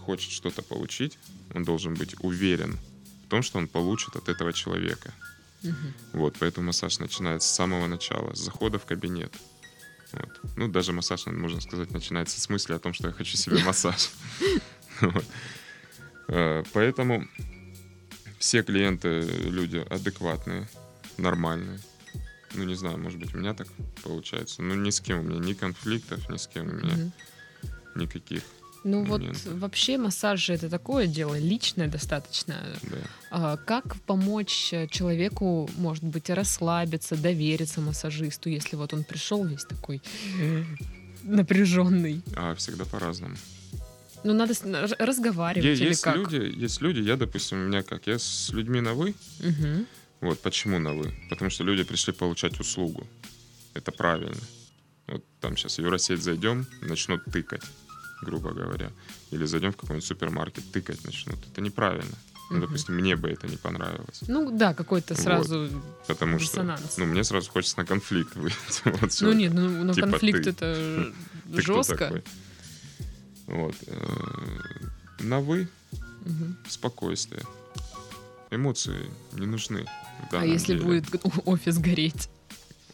хочет 0.05 0.33
что-то 0.33 0.63
получить, 0.63 1.19
он 1.55 1.65
должен 1.65 1.95
быть 1.95 2.15
уверен 2.21 2.79
в 3.27 3.29
том, 3.29 3.43
что 3.43 3.59
он 3.59 3.69
получит 3.69 4.17
от 4.17 4.29
этого 4.29 4.53
человека. 4.53 5.13
Угу. 5.63 5.73
Вот, 6.15 6.37
поэтому 6.39 6.67
массаж 6.67 6.99
начинается 6.99 7.49
с 7.49 7.55
самого 7.55 7.87
начала, 7.87 8.35
с 8.35 8.39
захода 8.39 8.79
в 8.79 8.85
кабинет. 8.85 9.33
Вот. 10.13 10.41
Ну, 10.57 10.69
даже 10.69 10.93
массаж, 10.93 11.27
можно 11.27 11.61
сказать, 11.61 11.91
начинается 11.91 12.41
с 12.41 12.49
мысли 12.49 12.73
о 12.73 12.79
том, 12.79 12.95
что 12.95 13.09
я 13.09 13.13
хочу 13.13 13.37
себе 13.37 13.59
массаж. 13.65 14.11
Э, 16.29 16.63
поэтому 16.73 17.27
все 18.39 18.63
клиенты 18.63 19.21
люди 19.21 19.85
адекватные, 19.91 20.69
нормальные. 21.17 21.81
Ну, 22.55 22.65
не 22.65 22.75
знаю, 22.75 22.99
может 22.99 23.19
быть, 23.19 23.35
у 23.35 23.39
меня 23.39 23.55
так 23.55 23.69
получается. 24.03 24.63
Ну, 24.63 24.75
ни 24.75 24.91
с 24.91 25.01
кем 25.01 25.21
у 25.21 25.23
меня 25.23 25.39
ни 25.39 25.53
конфликтов, 25.53 26.29
ни 26.31 26.37
с 26.37 26.47
кем 26.47 26.69
у 26.69 26.73
меня 26.73 27.11
никаких. 27.95 28.43
Ну 28.85 29.05
вот 29.05 29.23
вообще 29.45 29.99
массаж 29.99 30.41
же 30.41 30.55
это 30.55 30.71
такое 30.71 31.07
дело 31.07 31.37
личное 31.39 31.89
достаточно. 31.89 32.55
Да. 32.83 32.97
А, 33.31 33.57
как 33.57 34.01
помочь 34.03 34.73
человеку, 34.91 35.69
может 35.77 36.05
быть, 36.05 36.31
расслабиться, 36.31 37.17
довериться 37.17 37.81
массажисту, 37.81 38.49
если 38.49 38.77
вот 38.77 38.95
он 38.95 39.05
пришел 39.05 39.45
весь 39.45 39.65
такой 39.65 40.01
напряженный? 41.23 42.23
А 42.37 42.55
всегда 42.55 42.85
по-разному. 42.85 43.37
Ну, 44.25 44.35
надо 44.35 44.55
разговаривать 44.99 45.65
есть 45.65 45.83
или 45.83 45.95
как? 45.95 46.17
Люди, 46.17 46.65
есть 46.65 46.81
люди, 46.81 47.01
я, 47.01 47.17
допустим, 47.17 47.59
у 47.59 47.67
меня 47.69 47.83
как, 47.83 48.07
я 48.07 48.19
с 48.19 48.51
людьми 48.51 48.81
на 48.81 48.95
«вы». 48.95 49.15
Угу. 49.41 49.87
Вот, 50.21 50.41
почему 50.41 50.79
на 50.79 50.93
«вы»? 50.93 51.15
Потому 51.31 51.51
что 51.51 51.65
люди 51.65 51.85
пришли 51.85 52.13
получать 52.13 52.59
услугу. 52.61 53.07
Это 53.75 53.93
правильно. 53.93 54.41
Вот 55.07 55.25
там 55.41 55.57
сейчас 55.57 55.77
в 55.77 55.79
Евросеть 55.79 56.23
зайдем, 56.23 56.67
начнут 56.81 57.25
тыкать, 57.25 57.63
грубо 58.23 58.51
говоря. 58.53 58.91
Или 59.31 59.45
зайдем 59.45 59.73
в 59.73 59.77
какой-нибудь 59.77 60.07
супермаркет, 60.07 60.65
тыкать 60.73 61.05
начнут. 61.05 61.39
Это 61.51 61.61
неправильно. 61.61 62.17
Ну, 62.51 62.61
допустим, 62.61 62.95
мне 62.95 63.15
бы 63.15 63.29
это 63.29 63.47
не 63.47 63.57
понравилось. 63.57 64.23
Ну 64.27 64.51
да, 64.51 64.73
какой-то 64.73 65.15
сразу 65.15 65.69
вот. 65.69 65.83
Потому 66.07 66.39
диссонанс. 66.39 66.93
что, 66.93 67.01
ну, 67.01 67.07
мне 67.07 67.23
сразу 67.23 67.51
хочется 67.51 67.79
на 67.79 67.85
конфликт 67.85 68.35
выйти. 68.37 68.57
вот 68.85 69.17
ну 69.21 69.33
нет, 69.33 69.53
ну 69.53 69.85
на 69.85 69.93
типа 69.93 70.09
конфликт 70.09 70.45
ты. 70.45 70.51
это 70.51 71.13
жестко. 71.55 72.23
Вот. 73.49 73.75
Э, 73.87 73.97
на 75.21 75.41
вы 75.41 75.69
угу. 76.25 76.55
спокойствие. 76.69 77.43
Эмоции 78.51 79.11
не 79.33 79.47
нужны. 79.47 79.85
А 80.33 80.45
если 80.45 80.75
деле. 80.75 80.85
будет 80.85 81.07
офис 81.45 81.79
гореть? 81.79 82.29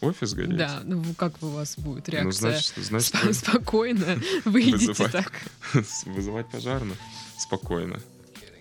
Офис 0.01 0.33
гореть? 0.33 0.57
Да, 0.57 0.81
ну 0.83 1.03
как 1.17 1.41
у 1.41 1.47
вас 1.47 1.77
будет 1.77 2.09
реакция? 2.09 2.23
Ну, 2.23 2.31
значит, 2.31 2.73
значит 2.77 3.15
Сп- 3.15 3.33
спокойно 3.33 4.19
выйдите 4.45 4.87
вызывать, 4.87 5.11
так. 5.11 5.31
Вызывать 6.05 6.49
пожарно 6.49 6.95
спокойно. 7.37 8.01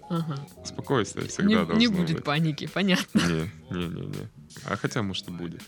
Ага. 0.08 0.46
Спокойствие 0.64 1.28
всегда 1.28 1.64
не, 1.64 1.76
Не 1.76 1.86
будет 1.88 2.16
быть. 2.16 2.24
паники, 2.24 2.66
понятно. 2.66 3.20
Не, 3.20 3.50
не, 3.76 3.88
не, 3.88 4.06
не. 4.06 4.28
А 4.64 4.76
хотя, 4.76 5.02
может, 5.02 5.28
и 5.28 5.30
будет. 5.30 5.62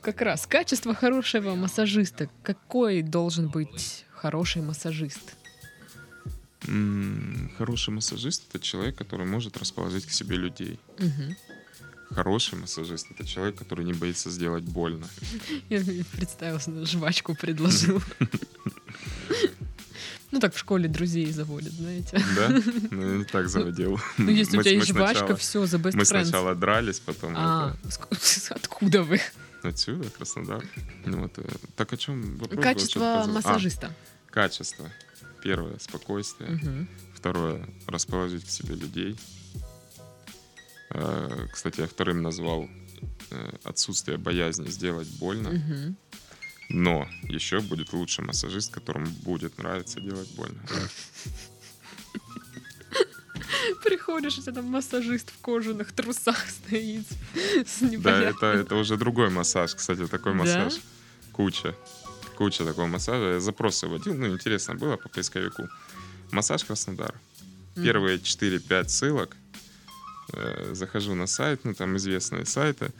Как 0.00 0.20
раз 0.22 0.46
качество 0.46 0.94
хорошего 0.94 1.54
массажиста. 1.54 2.28
Какой 2.42 3.02
должен 3.02 3.48
быть 3.48 4.04
хороший 4.12 4.62
массажист? 4.62 5.36
Хороший 7.58 7.90
массажист 7.90 8.44
это 8.48 8.62
человек, 8.62 8.96
который 8.96 9.26
может 9.26 9.56
расположить 9.56 10.06
к 10.06 10.10
себе 10.10 10.36
людей. 10.36 10.78
Угу. 10.98 11.36
Хороший 12.14 12.58
массажист 12.58 13.08
это 13.10 13.26
человек, 13.26 13.56
который 13.56 13.84
не 13.84 13.92
боится 13.92 14.30
сделать 14.30 14.64
больно. 14.64 15.08
Я 15.68 15.82
представила, 16.12 16.60
жвачку 16.84 17.34
предложил. 17.34 18.02
Ну 20.30 20.40
так 20.40 20.52
в 20.52 20.58
школе 20.58 20.88
друзей 20.88 21.30
заводят, 21.30 21.72
знаете. 21.74 22.20
Да? 22.34 22.48
Ну 22.90 23.08
я 23.08 23.18
не 23.18 23.24
так 23.24 23.48
заводил. 23.48 24.00
Ну 24.18 24.32
если 24.32 24.58
у 24.58 24.62
тебя 24.64 24.72
есть 24.72 24.88
жвачка, 24.88 25.36
все, 25.36 25.62
the 25.62 25.80
best 25.80 25.94
Мы 25.94 26.04
сначала 26.04 26.56
дрались, 26.56 26.98
потом 26.98 27.34
А, 27.36 27.76
откуда 28.50 29.04
вы? 29.04 29.20
Отсюда, 29.62 30.10
Краснодар. 30.10 30.64
Ну 31.06 31.20
вот, 31.22 31.38
э, 31.38 31.44
так 31.76 31.92
о 31.92 31.96
чем 31.96 32.36
вопрос? 32.38 32.64
Качество 32.64 33.22
а, 33.22 33.26
массажиста. 33.28 33.94
Качество. 34.28 34.90
Первое— 35.44 35.78
спокойствие. 35.78 36.54
Угу. 36.54 36.86
Второе— 37.14 37.68
расположить 37.86 38.46
к 38.46 38.48
себе 38.48 38.74
людей. 38.74 39.16
Э, 40.88 41.46
кстати, 41.52 41.82
я 41.82 41.86
вторым 41.86 42.22
назвал 42.22 42.66
э, 43.30 43.50
отсутствие 43.62 44.16
боязни 44.16 44.68
сделать 44.68 45.08
больно. 45.18 45.50
Угу. 45.50 45.94
Но 46.70 47.06
еще 47.24 47.60
будет 47.60 47.92
лучше 47.92 48.22
массажист, 48.22 48.72
которому 48.72 49.06
будет 49.22 49.58
нравиться 49.58 50.00
делать 50.00 50.30
больно. 50.34 50.62
Приходишь, 53.84 54.38
у 54.38 54.42
тебя 54.42 54.52
там 54.52 54.64
массажист 54.64 55.30
в 55.30 55.40
кожаных 55.42 55.92
трусах 55.92 56.48
стоит. 56.48 57.06
Да, 58.00 58.22
это, 58.22 58.46
это 58.46 58.76
уже 58.76 58.96
другой 58.96 59.28
массаж, 59.28 59.74
кстати, 59.74 60.06
такой 60.06 60.32
массаж. 60.32 60.80
Куча 61.32 61.74
куча 62.34 62.64
такого 62.64 62.86
массажа. 62.86 63.34
Я 63.34 63.40
запросы 63.40 63.86
вводил, 63.86 64.14
ну, 64.14 64.26
интересно 64.26 64.74
было 64.74 64.96
по 64.96 65.08
поисковику. 65.08 65.68
Массаж 66.30 66.64
Краснодар. 66.64 67.14
Первые 67.74 68.18
4-5 68.18 68.88
ссылок. 68.88 69.36
Э, 70.32 70.74
захожу 70.74 71.14
на 71.14 71.26
сайт, 71.26 71.60
ну, 71.64 71.74
там 71.74 71.96
известные 71.96 72.44
сайты. 72.44 72.90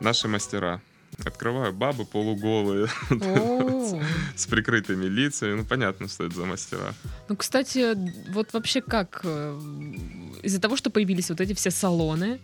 Наши 0.00 0.28
мастера. 0.28 0.80
Открываю 1.24 1.72
бабы 1.72 2.04
полуголые 2.04 2.86
с 4.36 4.46
прикрытыми 4.46 5.06
лицами. 5.06 5.54
Ну, 5.54 5.64
понятно, 5.64 6.08
что 6.08 6.24
это 6.24 6.36
за 6.36 6.44
мастера. 6.46 6.94
Ну, 7.28 7.36
кстати, 7.36 7.96
вот 8.32 8.52
вообще 8.52 8.80
как? 8.80 9.20
Э, 9.24 9.60
из-за 10.42 10.60
того, 10.60 10.76
что 10.76 10.90
появились 10.90 11.30
вот 11.30 11.40
эти 11.40 11.52
все 11.54 11.70
салоны, 11.70 12.40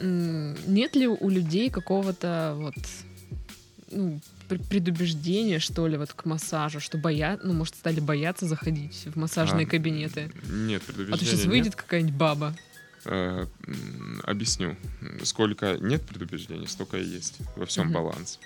нет 0.00 0.96
ли 0.96 1.06
у 1.06 1.28
людей 1.28 1.70
какого-то 1.70 2.54
вот 2.56 2.74
ну, 3.90 4.20
предубеждение, 4.48 5.58
что 5.58 5.86
ли, 5.86 5.96
вот 5.96 6.12
к 6.12 6.24
массажу, 6.24 6.80
что 6.80 6.98
боя, 6.98 7.38
ну, 7.42 7.52
может, 7.52 7.74
стали 7.74 8.00
бояться 8.00 8.46
заходить 8.46 9.06
в 9.06 9.16
массажные 9.16 9.66
а, 9.66 9.68
кабинеты? 9.68 10.30
Нет, 10.48 10.82
предубеждения 10.82 11.14
А 11.14 11.18
то 11.18 11.24
сейчас 11.24 11.44
выйдет 11.46 11.74
какая-нибудь 11.74 12.14
баба. 12.14 12.54
Э, 13.04 13.46
объясню. 14.24 14.76
Сколько 15.22 15.76
нет 15.80 16.02
предубеждений, 16.02 16.66
столько 16.66 16.98
и 16.98 17.04
есть. 17.04 17.38
Во 17.56 17.66
всем 17.66 17.86
угу. 17.86 17.94
баланс. 17.94 18.38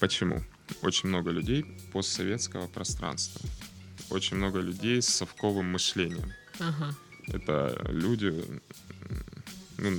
Почему? 0.00 0.42
Очень 0.82 1.08
много 1.08 1.30
людей 1.30 1.64
постсоветского 1.92 2.66
пространства. 2.66 3.40
Очень 4.10 4.36
много 4.36 4.60
людей 4.60 5.00
с 5.02 5.08
совковым 5.08 5.72
мышлением. 5.72 6.32
Ага. 6.58 6.94
Это 7.28 7.86
люди... 7.88 8.34
Ну, 9.78 9.90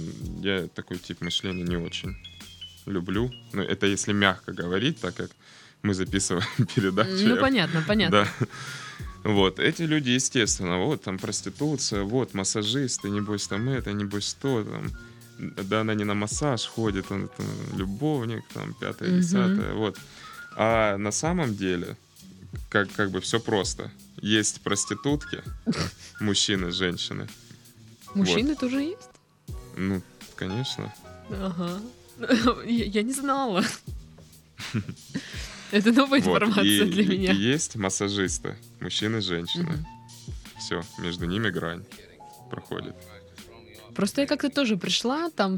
я 0.42 0.68
такой 0.68 0.98
тип 0.98 1.22
мышления 1.22 1.64
не 1.64 1.76
очень 1.76 2.16
люблю. 2.86 3.32
Ну, 3.54 3.62
это 3.62 3.88
если 3.88 4.14
мягко 4.14 4.54
говорить, 4.54 5.00
так 5.00 5.16
как 5.16 5.32
мы 5.82 5.94
записываем 5.94 6.66
передачу. 6.76 7.28
Ну, 7.28 7.38
понятно, 7.38 7.84
понятно. 7.88 8.28
Да. 8.40 8.48
Вот, 9.24 9.60
эти 9.60 9.82
люди, 9.82 10.12
естественно, 10.12 10.78
вот 10.78 11.02
там 11.02 11.18
проституция, 11.18 12.04
вот 12.04 12.36
массажисты, 12.36 13.10
небось 13.10 13.48
там 13.48 13.70
это, 13.70 13.92
небось 13.92 14.36
то, 14.40 14.64
там, 14.64 14.92
да 15.40 15.82
она 15.82 15.96
не 15.96 16.04
на 16.04 16.14
массаж 16.14 16.66
ходит, 16.68 17.12
он 17.12 17.30
там, 17.36 17.48
любовник, 17.76 18.44
там, 18.54 18.76
пятое, 18.76 19.10
десятое, 19.20 19.74
вот. 19.74 19.98
А 20.56 20.98
на 20.98 21.12
самом 21.12 21.56
деле, 21.56 21.98
как, 22.70 22.92
как 22.92 23.10
бы 23.10 23.20
все 23.20 23.40
просто. 23.40 23.92
Есть 24.22 24.62
проститутки, 24.62 25.44
мужчины, 26.20 26.72
женщины. 26.72 27.28
Мужчины 28.14 28.50
вот. 28.50 28.60
тоже 28.60 28.82
есть? 28.82 29.10
Ну, 29.76 30.02
конечно. 30.36 30.94
Ага. 31.30 31.82
Я 32.66 33.04
не 33.04 33.14
знала. 33.14 33.64
Это 35.72 35.92
новая 35.92 36.20
информация 36.20 36.86
для 36.86 37.06
меня. 37.06 37.32
Есть 37.32 37.76
массажисты, 37.76 38.56
мужчины 38.80 39.18
и 39.18 39.22
женщины. 39.22 39.86
Все, 40.58 40.82
между 41.00 41.26
ними 41.26 41.50
грань 41.50 41.84
проходит. 42.50 42.96
Просто 43.96 44.22
я 44.22 44.28
как-то 44.28 44.50
тоже 44.50 44.76
пришла, 44.76 45.30
там 45.30 45.58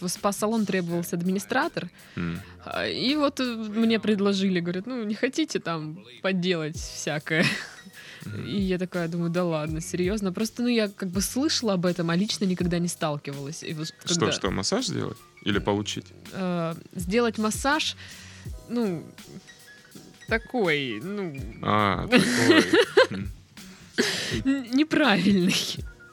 в 0.00 0.06
спа-салон 0.06 0.66
требовался 0.66 1.16
администратор, 1.16 1.88
mm. 2.14 2.92
и 2.92 3.16
вот 3.16 3.40
э, 3.40 3.44
мне 3.44 3.98
предложили, 3.98 4.60
говорят, 4.60 4.86
ну 4.86 5.02
не 5.02 5.14
хотите 5.14 5.60
там 5.60 6.04
подделать 6.20 6.76
всякое. 6.76 7.46
Mm. 8.24 8.46
И 8.46 8.60
я 8.60 8.78
такая 8.78 9.08
думаю, 9.08 9.30
да 9.30 9.44
ладно, 9.44 9.80
серьезно. 9.80 10.30
Просто, 10.30 10.62
ну, 10.62 10.68
я 10.68 10.88
как 10.88 11.08
бы 11.08 11.22
слышала 11.22 11.72
об 11.72 11.86
этом, 11.86 12.10
а 12.10 12.16
лично 12.16 12.44
никогда 12.44 12.78
не 12.78 12.88
сталкивалась. 12.88 13.62
И 13.62 13.72
вот, 13.72 13.94
когда... 14.02 14.14
Что, 14.14 14.32
что, 14.32 14.50
массаж 14.50 14.86
делать? 14.88 15.16
Или 15.42 15.58
получить? 15.58 16.06
Э, 16.32 16.74
сделать 16.94 17.38
массаж, 17.38 17.96
ну, 18.68 19.04
такой, 20.28 21.00
ну... 21.02 21.34
А, 21.62 22.06
такой. 22.06 22.64
Неправильный. 24.44 25.54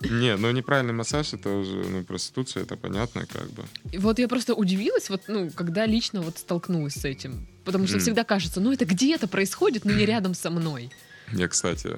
Не, 0.02 0.36
ну 0.38 0.52
неправильный 0.52 0.94
массаж 0.94 1.34
это 1.34 1.50
уже, 1.50 1.76
ну, 1.76 2.04
проституция, 2.04 2.64
это 2.64 2.76
понятно, 2.78 3.26
как 3.26 3.50
бы. 3.52 3.64
И 3.92 3.98
вот 3.98 4.20
я 4.20 4.28
просто 4.28 4.54
удивилась, 4.54 5.10
вот, 5.10 5.24
ну, 5.28 5.50
когда 5.52 5.86
лично 5.86 6.22
вот 6.22 6.38
столкнулась 6.38 6.94
с 6.94 7.06
этим. 7.06 7.48
Потому 7.66 7.88
что 7.88 8.00
всегда 8.00 8.24
кажется, 8.24 8.62
ну, 8.62 8.72
это 8.72 8.86
где-то 8.86 9.28
происходит, 9.28 9.86
но 9.86 9.94
не 9.94 10.06
рядом 10.14 10.34
со 10.34 10.50
мной. 10.50 10.92
Я, 11.34 11.48
кстати, 11.48 11.96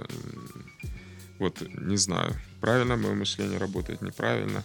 вот 1.39 1.61
не 1.61 1.97
знаю, 1.97 2.35
правильно 2.61 2.95
мое 2.95 3.13
мышление 3.13 3.59
работает, 3.59 4.01
неправильно. 4.01 4.63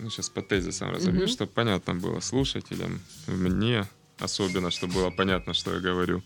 Ну, 0.00 0.10
сейчас 0.10 0.28
по 0.30 0.42
тезисам 0.42 0.90
разобью, 0.90 1.22
Мгм. 1.22 1.28
чтобы 1.28 1.52
понятно 1.52 1.94
было 1.94 2.20
слушателям, 2.20 3.00
мне 3.26 3.86
особенно, 4.18 4.70
чтобы 4.70 4.94
было 4.94 5.10
понятно, 5.10 5.54
что 5.54 5.74
я 5.74 5.80
говорю. 5.80 6.22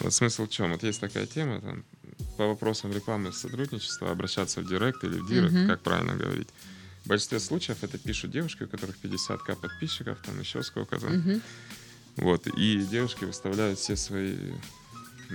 Вот 0.00 0.12
смысл 0.12 0.46
в 0.46 0.50
чем? 0.50 0.72
Вот 0.72 0.82
есть 0.82 1.00
такая 1.00 1.26
тема, 1.26 1.60
там, 1.60 1.84
по 2.36 2.46
вопросам 2.46 2.92
рекламы 2.92 3.32
сотрудничества 3.32 4.10
обращаться 4.10 4.60
в 4.60 4.66
директ 4.68 5.04
или 5.04 5.18
в 5.18 5.28
директ, 5.28 5.52
Мгм. 5.52 5.66
как 5.66 5.80
правильно 5.82 6.14
говорить. 6.14 6.48
В 7.04 7.08
большинстве 7.08 7.40
случаев 7.40 7.82
это 7.82 7.98
пишут 7.98 8.30
девушки, 8.30 8.62
у 8.64 8.68
которых 8.68 8.96
50к 8.98 9.56
подписчиков, 9.56 10.18
там 10.24 10.38
еще 10.40 10.62
сколько-то. 10.62 11.08
Мгм. 11.08 11.42
Вот, 12.16 12.46
и 12.46 12.86
девушки 12.90 13.24
выставляют 13.24 13.78
все 13.78 13.96
свои 13.96 14.36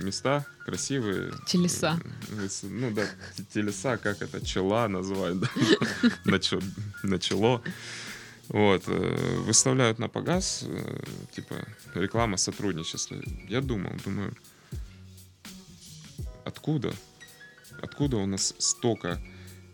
места 0.02 0.44
красивые. 0.64 1.32
Телеса. 1.46 1.98
Выс- 2.30 2.68
Ну 2.68 2.90
да, 2.90 3.06
телеса, 3.52 3.96
как 3.96 4.22
это, 4.22 4.44
чела 4.44 4.88
называют, 4.88 5.40
да? 5.40 5.48
Начало. 7.02 7.62
Вот, 8.48 8.82
э, 8.86 9.36
выставляют 9.46 9.98
на 9.98 10.08
погас, 10.08 10.62
э, 10.66 11.00
типа, 11.34 11.54
реклама 11.94 12.36
сотрудничества. 12.38 13.18
Я 13.48 13.60
думал, 13.60 13.92
думаю, 14.04 14.34
откуда? 16.44 16.92
Откуда 17.82 18.16
у 18.16 18.26
нас 18.26 18.54
столько 18.58 19.20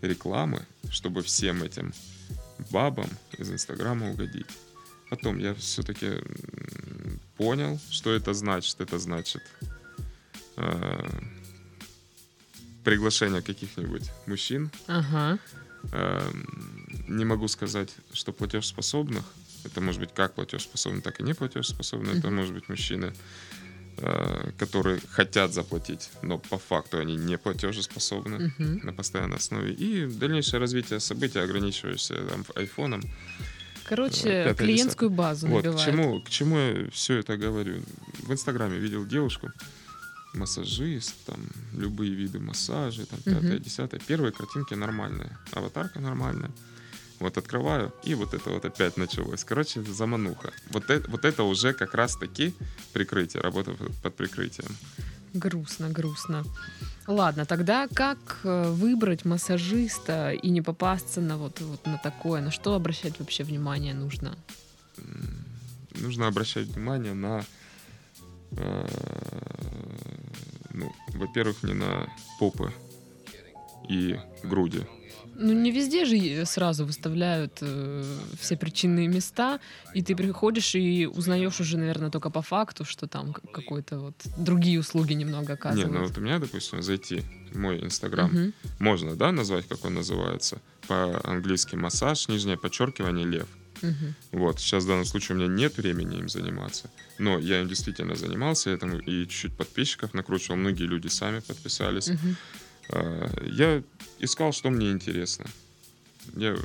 рекламы, 0.02 0.66
чтобы 0.90 1.22
всем 1.22 1.62
этим 1.62 1.92
бабам 2.70 3.08
из 3.38 3.50
Инстаграма 3.50 4.10
угодить? 4.10 4.46
Потом 5.10 5.38
я 5.38 5.54
все-таки 5.54 6.20
понял, 7.36 7.78
что 7.90 8.12
это 8.12 8.34
значит. 8.34 8.80
Это 8.80 8.98
значит 8.98 9.42
э, 10.56 11.08
приглашение 12.84 13.42
каких-нибудь 13.42 14.10
мужчин. 14.26 14.70
Ага. 14.86 15.38
Э, 15.92 16.30
не 17.08 17.24
могу 17.24 17.48
сказать, 17.48 17.90
что 18.12 18.32
платежеспособных. 18.32 19.24
Это 19.64 19.80
может 19.80 20.00
быть 20.00 20.12
как 20.14 20.34
платежеспособные, 20.34 21.02
так 21.02 21.20
и 21.20 21.22
не 21.22 21.34
платежеспособные. 21.34 22.18
Это 22.18 22.30
может 22.30 22.54
быть 22.54 22.68
мужчины, 22.68 23.12
э, 23.96 24.50
которые 24.58 25.00
хотят 25.08 25.54
заплатить, 25.54 26.10
но 26.22 26.38
по 26.38 26.58
факту 26.58 26.98
они 26.98 27.16
не 27.16 27.38
платежеспособны 27.38 28.52
на 28.58 28.92
постоянной 28.92 29.38
основе. 29.38 29.72
И 29.72 30.06
дальнейшее 30.06 30.60
развитие 30.60 31.00
событий, 31.00 31.38
ограничивающееся 31.38 32.14
там, 32.26 32.44
айфоном. 32.54 33.02
Короче, 33.86 34.44
Пятое, 34.44 34.54
клиентскую 34.54 35.10
базу 35.10 35.46
Вот, 35.46 35.62
к 35.62 35.66
набивает. 35.66 35.86
чему, 35.86 36.20
к 36.22 36.30
чему 36.30 36.58
я 36.58 36.90
все 36.90 37.18
это 37.18 37.36
говорю. 37.36 37.82
В 38.20 38.32
Инстаграме 38.32 38.78
видел 38.78 39.04
девушку, 39.06 39.52
массажист, 40.34 41.14
там, 41.26 41.40
любые 41.72 42.14
виды 42.14 42.38
массажей, 42.38 43.06
там, 43.06 43.20
пятое, 43.20 43.58
десятое. 43.58 44.00
Первые 44.00 44.32
картинки 44.32 44.74
нормальные, 44.74 45.36
аватарка 45.52 46.00
нормальная. 46.00 46.50
Вот 47.20 47.38
открываю, 47.38 47.92
и 48.02 48.14
вот 48.14 48.34
это 48.34 48.50
вот 48.50 48.64
опять 48.64 48.96
началось. 48.96 49.44
Короче, 49.44 49.82
замануха. 49.82 50.52
Вот 50.70 50.90
это, 50.90 51.10
вот 51.10 51.24
это 51.24 51.44
уже 51.44 51.72
как 51.72 51.94
раз-таки 51.94 52.52
прикрытие, 52.92 53.42
работа 53.42 53.76
под 54.02 54.14
прикрытием. 54.16 54.76
Грустно, 55.32 55.88
грустно. 55.90 56.44
Ладно, 57.06 57.44
тогда 57.44 57.86
как 57.88 58.40
э, 58.44 58.70
выбрать 58.70 59.24
массажиста 59.24 60.30
и 60.30 60.48
не 60.50 60.62
попасться 60.62 61.20
на 61.20 61.36
вот, 61.36 61.60
вот 61.60 61.84
на 61.86 61.98
такое? 61.98 62.40
На 62.40 62.50
что 62.50 62.74
обращать 62.74 63.18
вообще 63.18 63.44
внимание 63.44 63.94
нужно? 63.94 64.36
Нужно 66.00 66.28
обращать 66.28 66.68
внимание 66.68 67.14
на, 67.14 67.44
э, 68.52 68.86
ну, 70.74 70.92
во-первых, 71.14 71.62
не 71.62 71.72
на 71.74 72.06
попы 72.38 72.72
и 73.88 74.16
груди. 74.42 74.80
Ну, 75.36 75.52
не 75.52 75.72
везде 75.72 76.04
же 76.04 76.16
э, 76.16 76.44
сразу 76.44 76.84
выставляют 76.84 77.58
э, 77.60 78.18
все 78.38 78.56
причинные 78.56 79.08
места, 79.08 79.58
и 79.92 80.02
ты 80.02 80.14
приходишь 80.14 80.74
и 80.76 81.06
узнаешь 81.06 81.60
уже, 81.60 81.76
наверное, 81.76 82.10
только 82.10 82.30
по 82.30 82.40
факту, 82.42 82.84
что 82.84 83.06
там 83.08 83.34
какой-то 83.52 83.98
вот 83.98 84.14
другие 84.36 84.78
услуги 84.78 85.12
немного 85.14 85.48
Не, 85.48 85.54
оказывают. 85.54 85.92
ну 85.92 86.06
вот 86.06 86.18
у 86.18 86.20
меня, 86.20 86.38
допустим, 86.38 86.82
зайти 86.82 87.22
в 87.52 87.58
мой 87.58 87.82
инстаграм, 87.82 88.30
Мгм. 88.30 88.52
можно, 88.78 89.16
да, 89.16 89.32
назвать, 89.32 89.66
как 89.66 89.84
он 89.84 89.94
называется? 89.94 90.60
По-английски 90.86 91.74
массаж, 91.76 92.28
нижнее 92.28 92.56
подчеркивание, 92.56 93.26
лев. 93.26 93.48
Мгм. 93.82 94.14
Вот, 94.32 94.60
сейчас 94.60 94.84
в 94.84 94.88
данном 94.88 95.04
случае 95.04 95.36
у 95.36 95.38
меня 95.40 95.48
нет 95.48 95.76
времени 95.76 96.18
им 96.18 96.28
заниматься, 96.28 96.90
но 97.18 97.38
я 97.38 97.60
им 97.60 97.68
действительно 97.68 98.14
занимался 98.16 98.70
этому 98.70 98.98
и 98.98 99.26
чуть-чуть 99.26 99.56
подписчиков 99.56 100.14
накручивал, 100.14 100.56
многие 100.56 100.84
люди 100.84 101.08
сами 101.08 101.40
подписались. 101.40 102.10
А, 102.90 103.30
Я 103.46 103.82
искал, 104.20 104.52
что 104.52 104.70
мне 104.70 104.90
интересно. 104.90 105.46
Я 106.36 106.56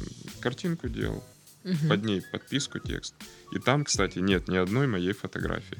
картинку 0.41 0.87
делал, 0.89 1.23
Мгм. 1.63 1.89
под 1.89 2.05
ней 2.05 2.21
подписку, 2.31 2.79
текст. 2.79 3.13
И 3.51 3.59
там, 3.59 3.83
кстати, 3.83 4.19
нет 4.19 4.47
ни 4.47 4.55
одной 4.57 4.87
моей 4.87 5.13
фотографии. 5.13 5.77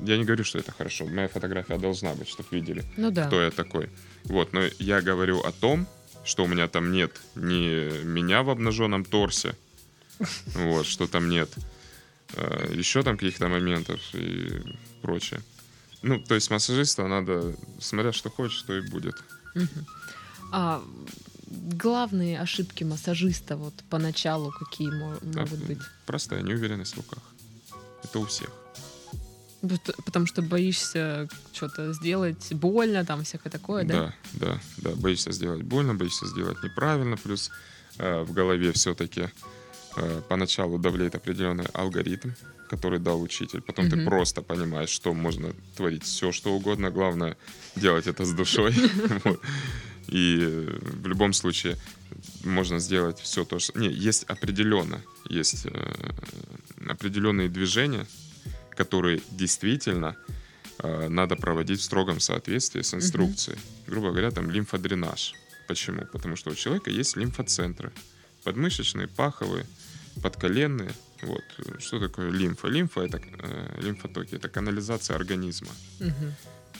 Я 0.00 0.16
не 0.18 0.24
говорю, 0.24 0.42
что 0.42 0.58
это 0.58 0.72
хорошо. 0.72 1.06
Моя 1.06 1.28
фотография 1.28 1.78
должна 1.78 2.12
быть, 2.14 2.28
чтобы 2.28 2.48
видели, 2.50 2.82
Ну 2.96 3.10
да. 3.12 3.26
кто 3.28 3.40
я 3.40 3.50
такой. 3.52 3.88
Вот, 4.24 4.52
но 4.52 4.62
я 4.80 5.00
говорю 5.00 5.38
о 5.40 5.52
том, 5.52 5.86
что 6.24 6.42
у 6.44 6.48
меня 6.48 6.66
там 6.66 6.90
нет 6.90 7.12
ни 7.36 8.02
меня 8.04 8.42
в 8.42 8.50
обнаженном 8.50 9.04
торсе, 9.04 9.54
вот, 10.54 10.86
что 10.86 11.06
там 11.06 11.28
нет 11.28 11.50
э, 12.34 12.72
еще 12.74 13.02
там 13.02 13.16
каких-то 13.16 13.48
моментов 13.48 14.00
и 14.14 14.62
прочее. 15.02 15.40
Ну, 16.02 16.20
то 16.20 16.34
есть 16.34 16.50
массажиста 16.50 17.06
надо, 17.06 17.56
смотря 17.80 18.12
что 18.12 18.30
хочешь, 18.30 18.62
то 18.62 18.76
и 18.76 18.80
будет. 18.88 19.16
А 20.52 20.82
главные 21.50 22.40
ошибки 22.40 22.84
массажиста 22.84 23.56
вот 23.56 23.74
поначалу 23.90 24.52
какие 24.52 24.90
мо- 24.90 25.18
могут 25.22 25.58
быть? 25.64 25.78
Простая 26.06 26.42
неуверенность 26.42 26.94
в 26.94 26.96
руках. 26.98 27.22
Это 28.04 28.18
у 28.20 28.26
всех. 28.26 28.50
Пот- 29.60 29.96
Потому 30.04 30.26
что 30.26 30.40
боишься 30.42 31.28
что-то 31.52 31.92
сделать 31.92 32.52
больно, 32.52 33.04
там 33.04 33.24
всякое 33.24 33.50
такое, 33.50 33.84
да? 33.84 33.94
Да, 33.94 34.14
да, 34.34 34.60
да. 34.78 34.90
Боишься 34.96 35.32
сделать 35.32 35.62
больно, 35.62 35.94
боишься 35.94 36.26
сделать 36.26 36.62
неправильно. 36.62 37.16
Плюс 37.16 37.50
э, 37.98 38.22
в 38.22 38.32
голове 38.32 38.70
все-таки 38.72 39.28
поначалу 40.28 40.78
давлеет 40.78 41.14
определенный 41.14 41.66
алгоритм, 41.72 42.30
который 42.68 42.98
дал 42.98 43.20
учитель. 43.22 43.60
Потом 43.60 43.88
ты 43.90 43.96
Мгм. 43.96 44.04
просто 44.06 44.42
понимаешь, 44.42 44.90
что 44.90 45.14
можно 45.14 45.52
творить 45.76 46.04
все, 46.04 46.32
что 46.32 46.52
угодно. 46.52 46.90
Главное 46.90 47.36
делать 47.76 48.06
это 48.06 48.24
с 48.24 48.32
душой. 48.32 48.74
И 50.08 50.38
э, 50.40 50.78
в 51.02 51.06
любом 51.06 51.32
случае 51.32 51.76
можно 52.44 52.78
сделать 52.78 53.18
все 53.20 53.44
то, 53.44 53.58
что... 53.58 53.78
Не, 53.78 53.88
есть 53.88 54.24
определенно, 54.24 55.02
есть 55.28 55.66
э, 55.66 55.94
определенные 56.88 57.48
движения, 57.48 58.06
которые 58.70 59.20
действительно 59.30 60.16
э, 60.78 61.08
надо 61.08 61.36
проводить 61.36 61.80
в 61.80 61.84
строгом 61.84 62.20
соответствии 62.20 62.82
с 62.82 62.94
инструкцией. 62.94 63.58
Грубо 63.86 64.10
говоря, 64.10 64.30
там 64.30 64.50
лимфодренаж. 64.50 65.34
Почему? 65.66 66.06
Потому 66.06 66.36
что 66.36 66.50
у 66.50 66.54
человека 66.54 66.90
есть 66.90 67.16
лимфоцентры. 67.16 67.92
Подмышечные, 68.48 69.08
паховые, 69.08 69.66
подколенные. 70.22 70.90
Вот. 71.20 71.44
Что 71.80 72.00
такое 72.00 72.30
лимфа? 72.30 72.68
Лимфа— 72.68 73.00
это 73.02 73.20
э, 73.20 73.80
лимфотоки, 73.82 74.36
это 74.36 74.48
канализация 74.48 75.16
организма. 75.16 75.68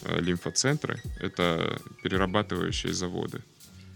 Э, 0.00 0.18
лимфоцентры— 0.18 1.02
это 1.20 1.78
перерабатывающие 2.02 2.94
заводы. 2.94 3.42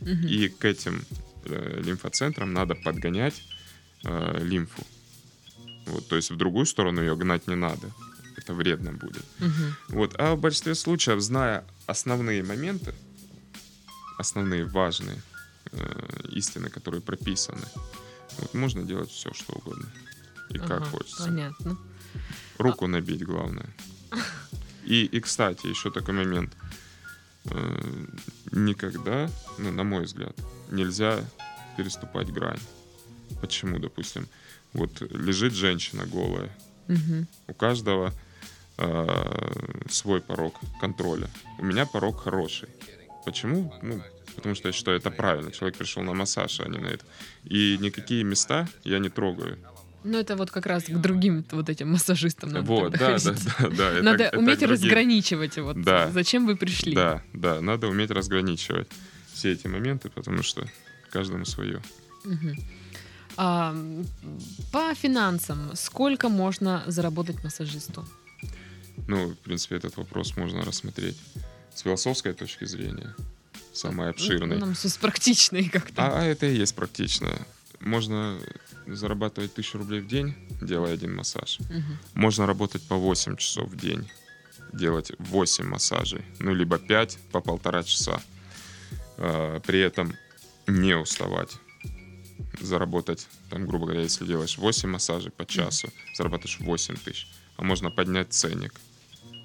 Мгм. 0.02 0.26
И 0.26 0.48
к 0.48 0.66
этим 0.66 1.02
э, 1.46 1.80
лимфоцентрам 1.82 2.52
надо 2.52 2.74
подгонять 2.74 3.42
э, 4.04 4.44
лимфу. 4.44 4.82
Вот, 5.86 6.08
то 6.08 6.16
есть 6.16 6.30
в 6.30 6.36
другую 6.36 6.66
сторону 6.66 7.00
ее 7.00 7.16
гнать 7.16 7.48
не 7.48 7.56
надо. 7.56 7.90
Это 8.36 8.52
вредно 8.52 8.92
будет. 8.92 9.24
Мгм. 9.38 9.76
Вот. 9.88 10.14
А 10.18 10.34
в 10.34 10.40
большинстве 10.40 10.74
случаев, 10.74 11.22
зная 11.22 11.64
основные 11.86 12.42
моменты, 12.42 12.92
основные 14.18 14.66
важные 14.66 15.22
э, 15.72 16.28
истины, 16.32 16.68
которые 16.70 17.00
прописаны, 17.00 17.66
вот 18.38 18.54
можно 18.54 18.82
делать 18.82 19.10
все, 19.10 19.32
что 19.32 19.52
угодно. 19.54 19.86
И 20.50 20.58
как 20.58 20.82
Ага, 20.82 20.84
хочется. 20.86 21.24
Понятно. 21.24 21.78
Руку 22.58 22.86
набить 22.86 23.22
главное. 23.24 23.68
И, 24.84 25.04
и, 25.04 25.20
кстати, 25.20 25.66
еще 25.66 25.90
такой 25.90 26.14
момент. 26.14 26.52
Э, 27.46 27.80
Никогда, 28.52 29.30
ну, 29.58 29.70
на 29.70 29.82
мой 29.84 30.04
взгляд, 30.04 30.36
нельзя 30.70 31.24
переступать 31.76 32.30
грань. 32.32 32.60
Почему, 33.40 33.78
допустим, 33.78 34.28
вот 34.74 35.00
лежит 35.00 35.54
женщина 35.54 36.04
голая, 36.06 36.50
Мгм. 36.88 37.26
у 37.48 37.54
каждого 37.54 38.12
э, 38.78 39.84
свой 39.90 40.20
порог 40.20 40.54
контроля. 40.80 41.28
У 41.58 41.64
меня 41.64 41.86
порог 41.86 42.20
хороший. 42.22 42.68
Почему? 43.24 43.72
Ну, 43.82 44.02
потому 44.34 44.54
что 44.54 44.68
я 44.68 44.72
считаю, 44.72 44.98
это 44.98 45.10
правильно. 45.10 45.50
Человек 45.50 45.76
пришел 45.76 46.02
на 46.02 46.14
массаж, 46.14 46.60
а 46.60 46.68
не 46.68 46.78
на 46.78 46.88
это. 46.88 47.04
И 47.44 47.78
никакие 47.80 48.24
места 48.24 48.68
я 48.84 48.98
не 48.98 49.08
трогаю. 49.08 49.58
Ну, 50.04 50.18
это 50.18 50.36
вот 50.36 50.50
как 50.50 50.66
раз 50.66 50.84
к 50.84 51.00
другим 51.00 51.44
вот 51.52 51.68
этим 51.68 51.92
массажистам 51.92 52.50
надо 52.50 52.66
Вот, 52.66 52.92
да, 52.92 53.18
да, 53.18 53.34
да, 53.60 53.68
да. 53.70 54.02
Надо 54.02 54.24
это, 54.24 54.38
уметь 54.38 54.56
это 54.56 54.66
разграничивать 54.66 55.58
вот. 55.58 55.80
Да. 55.82 56.10
Зачем 56.10 56.46
вы 56.46 56.56
пришли? 56.56 56.94
Да, 56.94 57.22
да, 57.32 57.60
надо 57.60 57.88
уметь 57.88 58.10
разграничивать 58.10 58.88
все 59.32 59.52
эти 59.52 59.68
моменты, 59.68 60.10
потому 60.10 60.42
что 60.42 60.66
каждому 61.10 61.44
свое. 61.44 61.80
Угу. 62.24 62.54
А, 63.36 63.74
по 64.72 64.94
финансам, 64.94 65.70
сколько 65.74 66.28
можно 66.28 66.82
заработать 66.86 67.42
массажисту? 67.44 68.04
Ну, 69.06 69.28
в 69.28 69.36
принципе, 69.36 69.76
этот 69.76 69.96
вопрос 69.96 70.36
можно 70.36 70.62
рассмотреть 70.62 71.16
с 71.74 71.80
философской 71.80 72.34
точки 72.34 72.66
зрения, 72.66 73.14
самой 73.72 74.10
обширной. 74.10 74.58
Нам 74.58 74.74
с 74.74 74.96
практичной 74.96 75.68
как-то. 75.68 76.02
А, 76.02 76.20
а 76.20 76.24
это 76.24 76.46
и 76.46 76.54
есть 76.54 76.74
практично. 76.74 77.30
Можно 77.80 78.38
зарабатывать 78.86 79.54
тысячу 79.54 79.78
рублей 79.78 80.00
в 80.00 80.06
день, 80.06 80.34
делая 80.60 80.94
один 80.94 81.14
массаж. 81.14 81.58
Угу. 81.60 81.98
Можно 82.14 82.46
работать 82.46 82.82
по 82.82 82.96
8 82.96 83.36
часов 83.36 83.68
в 83.68 83.76
день, 83.76 84.10
делать 84.72 85.12
8 85.18 85.64
массажей, 85.64 86.22
ну, 86.38 86.54
либо 86.54 86.78
5 86.78 87.18
по 87.32 87.40
полтора 87.40 87.82
часа. 87.82 88.22
А, 89.18 89.60
при 89.60 89.80
этом 89.80 90.14
не 90.66 90.94
уставать. 90.96 91.56
Заработать, 92.60 93.26
там, 93.50 93.66
грубо 93.66 93.86
говоря, 93.86 94.02
если 94.02 94.26
делаешь 94.26 94.58
8 94.58 94.88
массажей 94.88 95.30
по 95.30 95.44
часу, 95.46 95.88
mm 95.88 95.92
зарабатываешь 96.16 96.60
8 96.60 96.96
тысяч. 96.96 97.26
А 97.56 97.64
можно 97.64 97.90
поднять 97.90 98.32
ценник. 98.32 98.74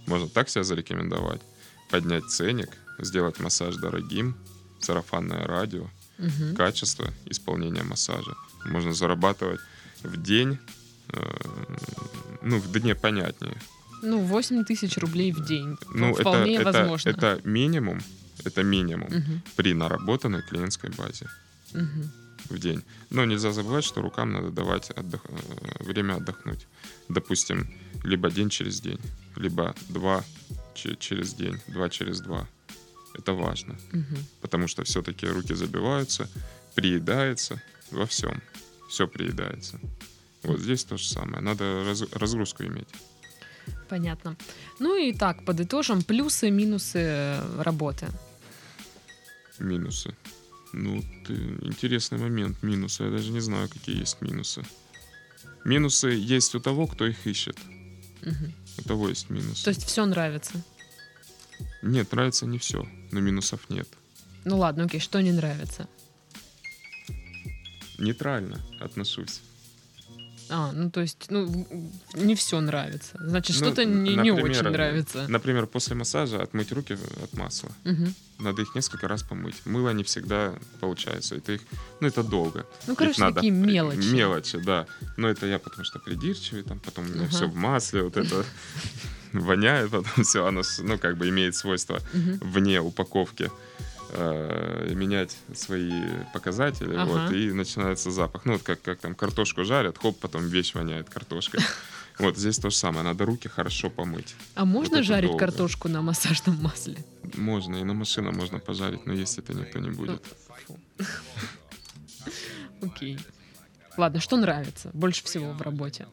Можно 0.05 0.27
так 0.27 0.49
себя 0.49 0.63
зарекомендовать. 0.63 1.41
Поднять 1.89 2.25
ценник, 2.25 2.69
сделать 2.99 3.39
массаж 3.39 3.75
дорогим, 3.75 4.35
сарафанное 4.79 5.45
радио, 5.45 5.87
Угу. 6.19 6.55
качество 6.55 7.13
исполнения 7.25 7.83
массажа. 7.83 8.33
Можно 8.65 8.91
зарабатывать 8.93 9.59
в 10.03 10.17
день, 10.21 10.57
э, 11.13 11.19
ну, 12.41 12.57
в 12.59 12.71
дне 12.71 12.95
понятнее. 12.95 13.55
Ну, 14.03 14.19
8 14.19 14.63
тысяч 14.65 14.97
рублей 14.97 15.31
в 15.31 15.45
день. 15.45 15.77
Ну, 15.93 16.13
Вполне 16.13 16.55
это, 16.55 16.69
это, 16.69 16.79
возможно. 16.79 17.09
это 17.09 17.41
минимум, 17.43 17.99
это 18.45 18.63
минимум 18.63 19.09
Мгм. 19.09 19.41
при 19.55 19.73
наработанной 19.73 20.41
клиентской 20.41 20.89
базе 20.89 21.27
Мгм. 21.73 22.11
в 22.49 22.57
день. 22.59 22.83
Но 23.11 23.25
нельзя 23.25 23.51
забывать, 23.51 23.83
что 23.85 24.01
рукам 24.01 24.31
надо 24.33 24.49
давать 24.51 24.89
отдох- 24.91 25.29
э, 25.29 25.83
время 25.83 26.15
отдохнуть. 26.15 26.67
Допустим, 27.09 27.67
либо 28.03 28.29
день 28.31 28.49
через 28.49 28.81
день, 28.81 28.99
либо 29.35 29.75
два 29.89 30.23
че- 30.75 30.95
через 30.95 31.33
день, 31.33 31.59
два 31.67 31.89
через 31.89 32.21
два. 32.21 32.47
Это 33.17 33.33
важно, 33.33 33.75
Мгм. 33.91 34.17
потому 34.41 34.67
что 34.67 34.83
все-таки 34.83 35.25
руки 35.27 35.53
забиваются, 35.55 36.29
приедается 36.75 37.61
во 37.91 38.05
всем. 38.05 38.41
Все 38.89 39.07
приедается. 39.07 39.79
Вот 40.43 40.59
здесь 40.59 40.83
то 40.85 40.97
же 40.97 41.07
самое. 41.07 41.41
Надо 41.41 41.83
раз- 41.85 42.11
разгрузку 42.13 42.63
иметь. 42.63 42.87
Понятно. 43.89 44.35
Ну 44.79 44.95
и 44.95 45.13
так, 45.13 45.43
подытожим. 45.45 46.01
Плюсы, 46.03 46.51
минусы 46.51 46.99
э, 46.99 47.61
работы. 47.61 48.07
Минусы. 49.59 50.13
Ну, 50.73 51.01
ты, 51.25 51.33
интересный 51.61 52.17
момент. 52.17 52.63
Минусы. 52.63 53.03
Я 53.03 53.09
даже 53.09 53.31
не 53.31 53.39
знаю, 53.41 53.67
какие 53.69 53.99
есть 53.99 54.21
минусы. 54.21 54.63
Минусы 55.65 56.09
есть 56.09 56.55
у 56.55 56.59
того, 56.59 56.87
кто 56.87 57.05
их 57.07 57.25
ищет. 57.27 57.57
Мгм. 58.21 58.53
У 58.77 58.81
того 58.83 59.09
есть 59.09 59.29
минусы. 59.29 59.63
То 59.63 59.71
есть 59.71 59.83
все 59.85 60.05
нравится. 60.05 60.61
Нет, 61.81 62.11
нравится 62.11 62.45
не 62.45 62.57
все, 62.57 62.87
но 63.11 63.19
минусов 63.19 63.69
нет. 63.69 63.87
Ну 64.45 64.57
ладно, 64.57 64.85
окей, 64.85 64.99
что 64.99 65.21
не 65.21 65.31
нравится? 65.31 65.87
Нейтрально 67.97 68.59
отношусь. 68.79 69.41
А, 70.49 70.71
ну 70.71 70.89
то 70.89 71.01
есть, 71.01 71.25
ну, 71.29 71.67
не 72.13 72.35
все 72.35 72.59
нравится. 72.61 73.17
Значит, 73.19 73.57
Ну, 73.59 73.65
что-то 73.65 73.85
не, 73.85 74.15
не 74.15 74.31
например, 74.31 74.43
очень 74.45 74.63
нравится. 74.69 75.25
Например, 75.27 75.67
после 75.67 75.95
массажа 75.95 76.41
отмыть 76.41 76.71
руки 76.71 76.97
от 77.23 77.33
масла. 77.33 77.69
Мгм. 77.83 78.13
Надо 78.39 78.61
их 78.61 78.75
несколько 78.75 79.07
раз 79.07 79.23
помыть. 79.23 79.55
Мыло 79.65 79.89
не 79.91 80.03
всегда 80.03 80.53
получается. 80.79 81.35
Это 81.35 81.53
их, 81.53 81.61
ну 81.99 82.07
это 82.07 82.23
долго. 82.23 82.65
Ну, 82.87 82.93
Их 82.93 82.99
короче, 82.99 83.21
надо 83.21 83.35
такие 83.35 83.51
при- 83.53 83.71
мелочи. 83.73 84.07
Мелочи, 84.13 84.57
да. 84.59 84.85
Но 85.17 85.27
это 85.27 85.45
я 85.47 85.59
потому 85.59 85.83
что 85.83 85.99
придирчивый, 85.99 86.63
там 86.63 86.79
потом 86.79 87.05
у 87.05 87.09
меня 87.09 87.23
Ага. 87.23 87.31
все 87.31 87.47
в 87.47 87.55
масле, 87.55 88.03
вот 88.03 88.15
это 88.17 88.45
воняет, 89.33 89.91
потом 89.91 90.23
все, 90.23 90.45
оно, 90.45 90.61
ну, 90.79 90.97
как 90.97 91.17
бы 91.17 91.27
имеет 91.29 91.55
свойство 91.55 91.99
вне 92.13 92.79
упаковки 92.81 93.51
э, 94.09 94.91
менять 94.93 95.35
свои 95.53 95.91
показатели, 96.33 96.95
Ага. 96.95 97.05
вот, 97.05 97.31
и 97.31 97.51
начинается 97.51 98.11
запах. 98.11 98.45
Ну, 98.45 98.53
вот 98.53 98.63
как, 98.63 98.81
как 98.81 98.99
там 98.99 99.15
картошку 99.15 99.63
жарят, 99.63 99.97
хоп, 99.97 100.17
потом 100.19 100.47
вещь 100.47 100.73
воняет 100.73 101.09
картошкой. 101.09 101.61
Вот 102.19 102.35
здесь 102.35 102.57
то 102.57 102.71
же 102.71 102.75
самое, 102.75 103.03
надо 103.03 103.25
руки 103.25 103.47
хорошо 103.47 103.91
помыть. 103.91 104.35
А 104.55 104.65
можно 104.65 104.95
это 104.95 105.03
жарить 105.03 105.29
долго. 105.29 105.45
картошку 105.45 105.87
на 105.87 106.01
массажном 106.01 106.55
масле? 106.63 106.97
Можно, 107.35 107.75
и 107.75 107.83
на 107.83 107.93
машину 107.93 108.31
можно 108.31 108.57
пожарить, 108.57 109.05
но 109.05 109.13
есть 109.13 109.37
это 109.37 109.53
никто 109.53 109.77
не 109.77 109.91
будет. 109.91 110.23
Окей. 112.81 113.19
Ладно, 113.97 114.19
что 114.19 114.35
нравится 114.37 114.89
больше 114.93 115.23
всего 115.23 115.53
в 115.53 115.61
работе? 115.61 116.07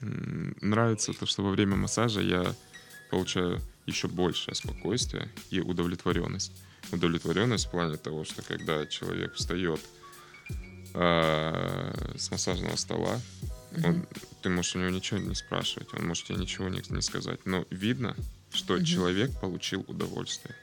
Нравится 0.00 1.12
то, 1.12 1.26
что 1.26 1.42
во 1.42 1.50
время 1.50 1.74
массажа 1.74 2.20
я 2.20 2.54
получаю 3.10 3.60
еще 3.86 4.06
большее 4.06 4.54
спокойствие 4.54 5.28
и 5.50 5.60
удовлетворенность. 5.60 6.52
Удовлетворенность 6.92 7.66
в 7.66 7.70
плане 7.70 7.96
того, 7.96 8.24
что 8.24 8.42
когда 8.42 8.86
человек 8.86 9.34
встает 9.34 9.80
а, 10.94 11.92
с 12.16 12.30
массажного 12.30 12.76
стола, 12.76 13.20
он, 13.84 13.96
Мгм. 13.96 14.06
ты 14.42 14.48
можешь 14.48 14.74
у 14.76 14.78
него 14.78 14.90
ничего 14.90 15.18
не 15.18 15.34
спрашивать, 15.34 15.88
он 15.92 16.06
может 16.06 16.24
тебе 16.26 16.38
ничего 16.38 16.68
не, 16.68 16.82
не 16.88 17.02
сказать, 17.02 17.40
но 17.44 17.64
видно, 17.70 18.16
что 18.52 18.74
Мгм. 18.74 18.84
человек 18.84 19.38
получил 19.40 19.84
удовольствие. 19.86 20.54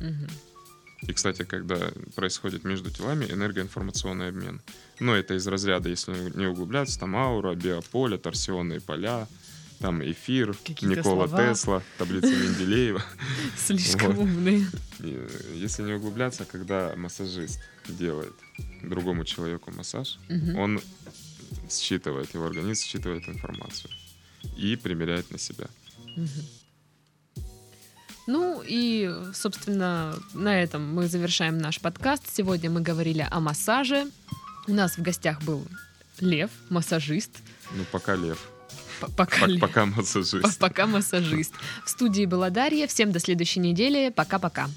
Мгм. 0.00 0.28
И, 1.06 1.12
кстати, 1.12 1.44
когда 1.44 1.92
происходит 2.14 2.64
между 2.64 2.90
телами 2.90 3.24
энергоинформационный 3.24 4.28
обмен. 4.28 4.60
Но 4.98 5.14
это 5.14 5.34
из 5.34 5.46
разряда, 5.46 5.88
если 5.88 6.12
не 6.36 6.46
углубляться, 6.46 6.98
там 6.98 7.16
аура, 7.16 7.54
биополе, 7.54 8.18
торсионные 8.18 8.80
поля, 8.80 9.26
там 9.80 10.02
эфир, 10.04 10.54
Какие-то 10.64 10.86
Никола 11.00 11.26
слова. 11.26 11.48
Тесла, 11.54 11.82
таблица 11.98 12.26
Менделеева. 12.28 13.02
Слишком 13.56 14.12
Вот. 14.14 14.22
умные. 14.24 14.66
Э, 15.00 15.28
Если 15.54 15.82
не 15.82 15.94
углубляться, 15.94 16.44
когда 16.44 16.94
массажист 16.96 17.60
делает 17.88 18.34
другому 18.82 19.24
человеку 19.24 19.70
массаж, 19.72 20.18
он 20.56 20.80
считывает, 21.70 22.32
его 22.34 22.44
организм 22.46 22.84
считывает 22.84 23.28
информацию 23.28 23.90
и 24.56 24.76
примеряет 24.76 25.30
на 25.30 25.38
себя. 25.38 25.66
Ну 28.26 28.62
и, 28.64 29.10
собственно, 29.34 30.14
на 30.34 30.62
этом 30.62 30.94
мы 30.94 31.08
завершаем 31.08 31.58
наш 31.58 31.80
подкаст. 31.80 32.24
Сегодня 32.32 32.70
мы 32.70 32.80
говорили 32.80 33.26
о 33.28 33.40
массаже. 33.40 34.06
У 34.68 34.72
нас 34.72 34.96
в 34.98 35.02
гостях 35.02 35.42
был 35.42 35.66
Лев, 36.20 36.50
массажист. 36.68 37.30
Ну, 37.74 37.84
пока 37.90 38.14
лев, 38.14 38.49
Пока, 39.16 39.46
пока 39.60 39.86
массажист. 39.86 40.58
пока 40.58 40.86
массажист. 40.86 41.52
В 41.84 41.90
студии 41.90 42.26
была 42.26 42.50
Дарья. 42.50 42.86
Всем 42.86 43.12
до 43.12 43.20
следующей 43.20 43.60
недели. 43.60 44.10
Пока-пока. 44.10 44.68